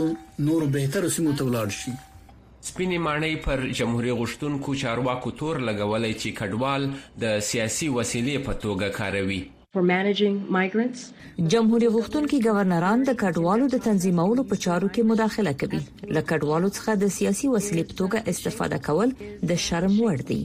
نور 0.48 0.62
بهتر 0.78 1.02
سیمو 1.18 1.32
ته 1.38 1.42
ولاړ 1.48 1.68
شي 1.80 1.92
سپینې 2.72 2.98
مانۍ 3.06 3.35
پر 3.48 3.56
جمهوریت 3.82 4.16
غشتونکو 4.22 4.70
چارواکو 4.85 5.28
تور 5.42 5.54
لګولې 5.68 6.12
چې 6.20 6.28
کډوال 6.42 6.82
د 7.26 7.48
سیاسي 7.52 7.88
وسیلې 7.96 8.37
په 8.50 8.62
توګه 8.66 8.96
کاروي 9.02 9.42
جمهور 9.74 11.82
غوښتونکي 11.96 12.38
گورنران 12.46 12.98
د 13.08 13.14
کډوالو 13.20 13.68
د 13.74 13.78
تنظیمولو 13.87 14.42
په 14.50 14.56
چارو 14.64 14.88
کې 14.96 15.02
مداخله 15.12 15.52
کوي 15.62 15.80
له 16.16 16.22
کډوالو 16.32 16.68
څخه 16.76 16.92
د 17.02 17.12
سیاسي 17.16 17.48
وسیلې 17.52 17.85
په 17.92 17.96
توګه 18.00 18.32
استفاده 18.32 18.78
کول 18.88 19.14
د 19.52 19.61
شرم 19.68 19.94
وړ 20.04 20.18
دی 20.32 20.37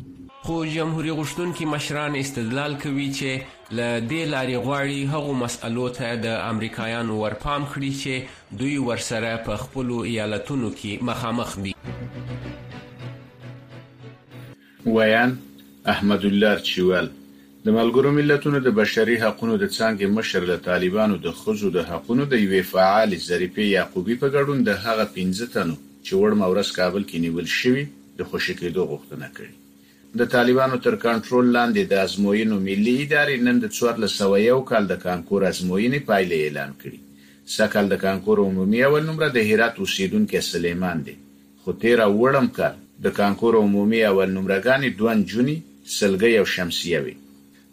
خو 0.46 0.56
جمهور 0.78 1.06
غوښتونکي 1.20 1.66
مشران 1.76 2.16
استدلال 2.22 2.80
کوي 2.86 3.08
چې 3.20 3.32
ل 3.78 3.80
دې 4.12 4.24
لارې 4.36 4.56
غواړي 4.70 4.98
هغه 5.18 5.34
مسألو 5.44 5.90
ته 6.00 6.08
د 6.30 6.40
امریکایانو 6.56 7.20
ورپام 7.26 7.68
کړي 7.76 7.92
چې 8.06 8.58
دوی 8.66 8.78
ورسره 8.88 9.36
په 9.52 9.60
خپل 9.68 9.94
ایالتونو 10.00 10.72
کې 10.80 10.92
مخامخ 11.14 11.52
دي 11.68 11.74
ویان 14.98 15.32
احمد 16.00 16.24
الله 16.34 16.56
چوال 16.76 17.08
د 17.68 17.72
ملګرو 17.78 18.12
ملتونو 18.18 18.60
د 18.66 18.72
بشري 18.76 19.16
حقونو 19.22 19.56
د 19.62 19.66
څانګې 19.78 20.08
مشر 20.18 20.44
د 20.50 20.60
طالبانو 20.68 21.16
د 21.24 21.32
خزو 21.40 21.70
د 21.78 21.82
حقونو 21.88 22.28
د 22.34 22.40
یوې 22.44 22.62
فعال 22.70 23.16
ظریفې 23.24 23.66
یعقوبی 23.78 24.16
په 24.22 24.30
ګډون 24.36 24.60
د 24.68 24.78
هغه 24.86 25.06
15 25.16 25.50
تنو 25.56 25.76
چې 26.08 26.22
وړم 26.22 26.46
اورس 26.48 26.70
کابل 26.78 27.08
کې 27.10 27.24
نیول 27.26 27.50
شوی 27.56 27.84
د 28.22 28.30
خوشی 28.30 28.56
کېدو 28.62 28.86
غوښتنه 28.94 29.28
کړې 29.40 30.16
د 30.22 30.30
طالبانو 30.36 30.80
تر 30.88 30.98
کنټرول 31.06 31.52
لاندې 31.58 31.92
د 31.92 32.06
ازموینو 32.06 32.62
ملي 32.70 32.96
ادارې 33.02 33.44
نن 33.50 33.60
د 33.66 33.74
1401 33.80 34.64
کال 34.72 34.88
د 34.94 35.02
کانکور 35.04 35.48
ازموینې 35.52 36.08
پایلې 36.08 36.40
اعلان 36.48 36.72
کړې 36.80 37.46
سکل 37.58 37.92
د 37.96 38.02
کانکور 38.08 38.44
عمومي 38.48 38.84
اول 38.94 39.08
نمبر 39.12 39.36
د 39.40 39.46
هرات 39.54 39.84
اوسیدونکو 39.86 40.46
سليمان 40.54 41.04
دی 41.12 41.18
خو 41.64 41.78
تیر 41.86 42.08
وړم 42.08 42.52
کال 42.64 42.82
د 43.08 43.16
کانکور 43.22 43.60
عمومي 43.68 44.04
اول 44.16 44.36
نمبرګانې 44.40 45.00
2 45.08 45.32
جونې 45.32 45.88
سلګي 46.02 46.36
او 46.44 46.52
شمسیه 46.58 47.08
وي 47.08 47.18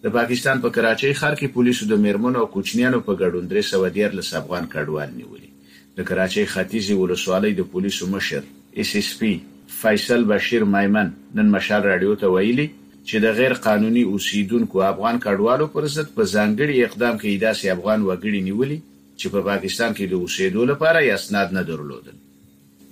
د 0.05 0.13
پاکستان 0.15 0.59
په 0.65 0.69
کراچۍ 0.77 1.13
ښار 1.19 1.35
کې 1.41 1.47
پولیسو 1.53 1.87
د 1.91 2.01
میرمنو 2.01 2.41
او 2.43 2.47
کوچنیانو 2.55 2.99
په 3.05 3.13
ګډون 3.21 3.45
314 3.53 4.35
افغان 4.41 4.67
کډوال 4.75 5.11
نیولې 5.21 5.79
د 6.01 6.05
کراچۍ 6.11 6.45
ختیځي 6.55 6.97
ولسوالۍ 7.03 7.53
د 7.61 7.65
پولیسو 7.77 8.09
مشر 8.17 8.43
اس 8.83 8.91
اس 9.01 9.09
پی 9.21 9.31
فیصل 9.79 10.25
بشیر 10.33 10.67
مایمن 10.75 11.15
نن 11.41 11.49
مشال 11.57 11.89
رادیو 11.91 12.19
ته 12.25 12.35
ویلي 12.35 12.67
چې 12.75 13.25
د 13.27 13.33
غیر 13.41 13.55
قانوني 13.69 14.03
اوسیدونکو 14.11 14.85
افغان 14.91 15.23
کډوالو 15.27 15.71
پر 15.79 15.89
ضد 15.97 16.13
په 16.21 16.29
ځانګړي 16.35 16.85
اقدام 16.89 17.17
کې 17.19 17.43
داسې 17.49 17.75
افغان 17.79 18.05
وګړي 18.07 18.47
نیولې 18.53 19.11
چې 19.21 19.35
په 19.37 19.47
پاکستان 19.51 19.97
کې 20.01 20.13
د 20.13 20.23
اوسیدو 20.27 20.69
لپاره 20.73 20.99
یې 21.01 21.23
اسناد 21.23 21.59
نه 21.61 21.65
درلودل 21.73 22.23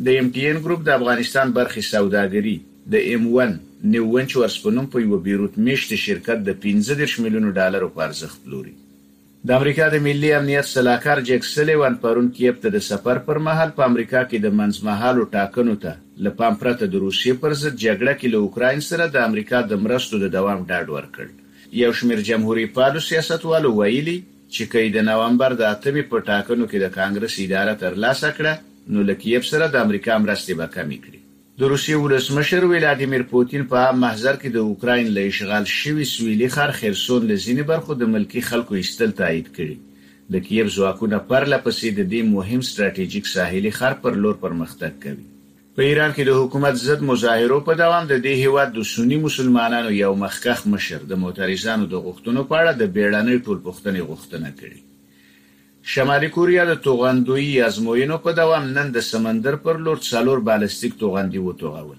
د 0.08 0.16
ایم 0.20 0.32
پی 0.38 0.48
ان 0.52 0.64
ګروپ 0.66 0.88
د 0.88 0.98
افغانستان 1.00 1.54
برخي 1.60 1.86
سوداګري 1.94 2.56
د 2.90 2.94
ایم 3.06 3.24
1 3.40 3.50
نیوونچورس 3.92 4.54
په 4.62 4.70
نوم 4.76 4.86
په 4.92 5.00
یو 5.02 5.18
بیروت 5.26 5.58
میشت 5.66 5.92
شرکت 6.04 6.38
د 6.46 6.54
15 6.62 7.20
میلیونو 7.24 7.50
ډالرو 7.58 7.88
په 7.98 8.02
ارزښت 8.06 8.42
پلوري 8.46 8.72
د 9.50 9.54
امریکا 9.58 9.86
د 9.92 9.96
ملي 10.06 10.32
امنیت 10.38 10.64
سلاکار 10.70 11.20
جک 11.28 11.44
سلیوان 11.50 11.94
پرون 12.02 12.28
کیپ 12.38 12.58
ته 12.64 12.68
د 12.74 12.78
سفر 12.88 13.18
پر 13.28 13.38
مهال 13.48 13.70
په 13.78 13.82
امریکا 13.88 14.18
کې 14.18 14.44
د 14.46 14.58
منځمهالو 14.62 15.28
ټاکنو 15.36 15.76
ته 15.86 16.26
لپام 16.28 16.58
پرته 16.64 16.90
د 16.96 17.04
روسیې 17.06 17.38
پر 17.44 17.54
ضد 17.62 17.74
جګړه 17.76 18.18
کې 18.18 18.34
له 18.34 18.42
اوکرين 18.46 18.84
سره 18.90 19.08
د 19.16 19.30
امریکا 19.30 19.62
د 19.72 19.82
مرستو 19.86 20.22
د 20.26 20.34
دوام 20.36 20.66
ډاډ 20.68 20.92
ورکړ 20.98 21.72
یو 21.84 21.90
شمیر 22.02 22.24
جمهوریت 22.32 22.74
پالو 22.80 23.04
سیاستوالو 23.10 23.74
ویلي 23.80 24.18
چې 24.26 24.70
کې 24.74 25.00
د 25.00 25.08
نوامبر 25.12 25.58
د 25.64 25.70
اتمې 25.72 26.10
په 26.14 26.26
ټاکنو 26.32 26.70
کې 26.70 26.84
د 26.84 26.94
کانګرس 27.00 27.40
اداره 27.48 27.78
تر 27.84 27.98
لاسه 28.06 28.36
کړه 28.36 28.96
نو 28.96 29.08
لکه 29.12 29.24
یې 29.24 29.52
سره 29.54 29.74
د 29.76 29.84
امریکا 29.86 30.22
مرستې 30.26 30.62
به 30.62 30.72
کمی 30.78 31.00
کړي 31.08 31.21
د 31.60 31.62
روسیې 31.70 31.96
ولسمشر 32.00 32.64
ولادیمیر 32.68 33.22
پوتین 33.30 33.64
په 33.70 33.76
عام 33.78 33.96
محضر 34.02 34.36
کې 34.42 34.50
د 34.52 34.68
اوکراین 34.68 35.08
له 35.16 35.24
اشغال 35.30 35.64
شوي 35.72 36.04
سویلي 36.10 36.46
خار 36.54 36.70
خرسون 36.76 37.24
له 37.30 37.34
ځینې 37.46 37.64
برخو 37.70 37.96
د 38.02 38.08
ملکی 38.12 38.42
خلکو 38.46 38.78
ایستل 38.82 39.10
تایید 39.18 39.50
کړي 39.58 40.14
د 40.36 40.46
کیев 40.46 40.70
ځواکونه 40.76 41.18
پرله 41.32 41.58
پسې 41.66 41.96
د 41.98 42.08
دې 42.12 42.22
مهم 42.36 42.62
ستراتیژیک 42.70 43.28
ساحلي 43.32 43.72
خار 43.80 43.96
پر 44.06 44.16
لور 44.26 44.38
پرمختګ 44.44 44.94
کوي 45.02 45.76
په 45.80 45.88
ایران 45.90 46.14
کې 46.16 46.28
د 46.30 46.38
حکومت 46.40 46.80
ضد 46.86 47.06
مظاهرو 47.12 47.58
په 47.68 47.78
دوام 47.82 48.08
د 48.14 48.22
دې 48.22 48.46
هیواد 48.46 48.72
د 48.78 48.86
سنی 48.94 49.18
مسلمانانو 49.28 49.92
یو 49.98 50.14
مخکخ 50.24 50.64
مشر 50.76 51.04
د 51.12 51.20
معترضانو 51.26 51.90
د 51.96 52.00
غوښتنو 52.06 52.46
په 52.54 52.62
اړه 52.62 52.80
د 52.80 52.96
بیړنۍ 52.96 53.44
ټولپوښتنې 53.44 54.10
غوښتنه 54.10 54.54
کړې 54.62 54.90
شمالي 55.82 56.28
کوریا 56.28 56.64
د 56.64 56.74
توغندوی 56.82 57.60
ازموینو 57.68 58.16
په 58.24 58.32
دوام 58.38 58.66
نن 58.74 58.90
د 58.96 59.04
سمندر 59.06 59.56
پر 59.64 59.78
لور 59.86 59.96
څلور 60.08 60.38
بالستیک 60.48 60.92
توغندي 61.00 61.38
وټوغول 61.44 61.96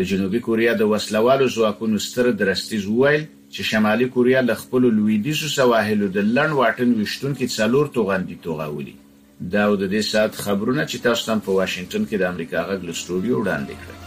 د 0.00 0.08
جنوبي 0.12 0.40
کوریا 0.46 0.72
د 0.78 0.82
وسلوالو 0.92 1.46
ځواکونو 1.56 1.98
ستر 2.04 2.30
درستیز 2.44 2.86
وویل 2.86 3.24
چې 3.54 3.60
شمالي 3.72 4.08
کوریا 4.16 4.40
ل 4.46 4.54
خپل 4.62 4.82
لویدیسو 5.00 5.48
سواحلو 5.56 6.08
د 6.16 6.26
لړن 6.30 6.52
واټن 6.60 6.88
وشتون 7.00 7.34
کې 7.34 7.46
څلور 7.58 7.86
توغندي 7.98 8.36
توغولي 8.48 8.96
دا 9.52 9.64
د 9.76 9.84
دې 9.92 10.00
سات 10.14 10.32
خبرونه 10.48 10.88
چې 10.90 10.96
تاسو 11.08 11.32
هم 11.34 11.40
په 11.46 11.60
واشنگټن 11.60 12.08
کې 12.10 12.16
د 12.24 12.34
امریکا 12.34 12.60
غږ 12.68 12.80
له 12.88 12.92
سټوډیو 12.92 13.34
وړاندې 13.40 13.74
کړل 13.84 14.04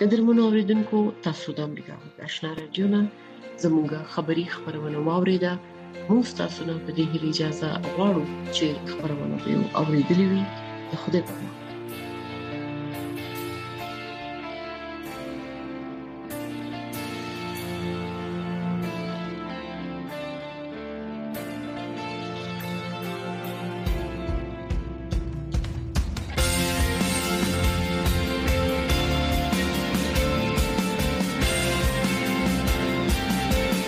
قدرمنو 0.00 0.40
اوریدونکو 0.48 0.98
تاسو 1.26 1.48
د 1.56 1.60
امریکا 1.68 1.94
د 2.04 2.22
آشنا 2.26 2.50
رادیو 2.60 2.86
نه 2.94 3.00
زموږه 3.64 3.98
خبری 4.14 4.44
خبرونه 4.54 4.98
واوریده 5.08 5.52
موږ 6.08 6.26
تاسو 6.40 6.60
نه 6.68 6.74
په 6.86 6.90
دې 6.96 7.04
اجازه 7.30 7.68
غواړو 7.94 8.24
چې 8.56 8.66
خبرونه 8.92 9.34
به 9.42 9.52
اوریدلې 9.80 10.26
وي 10.32 10.42
خدای 11.02 11.22
په 11.26 11.32
امان 11.40 11.59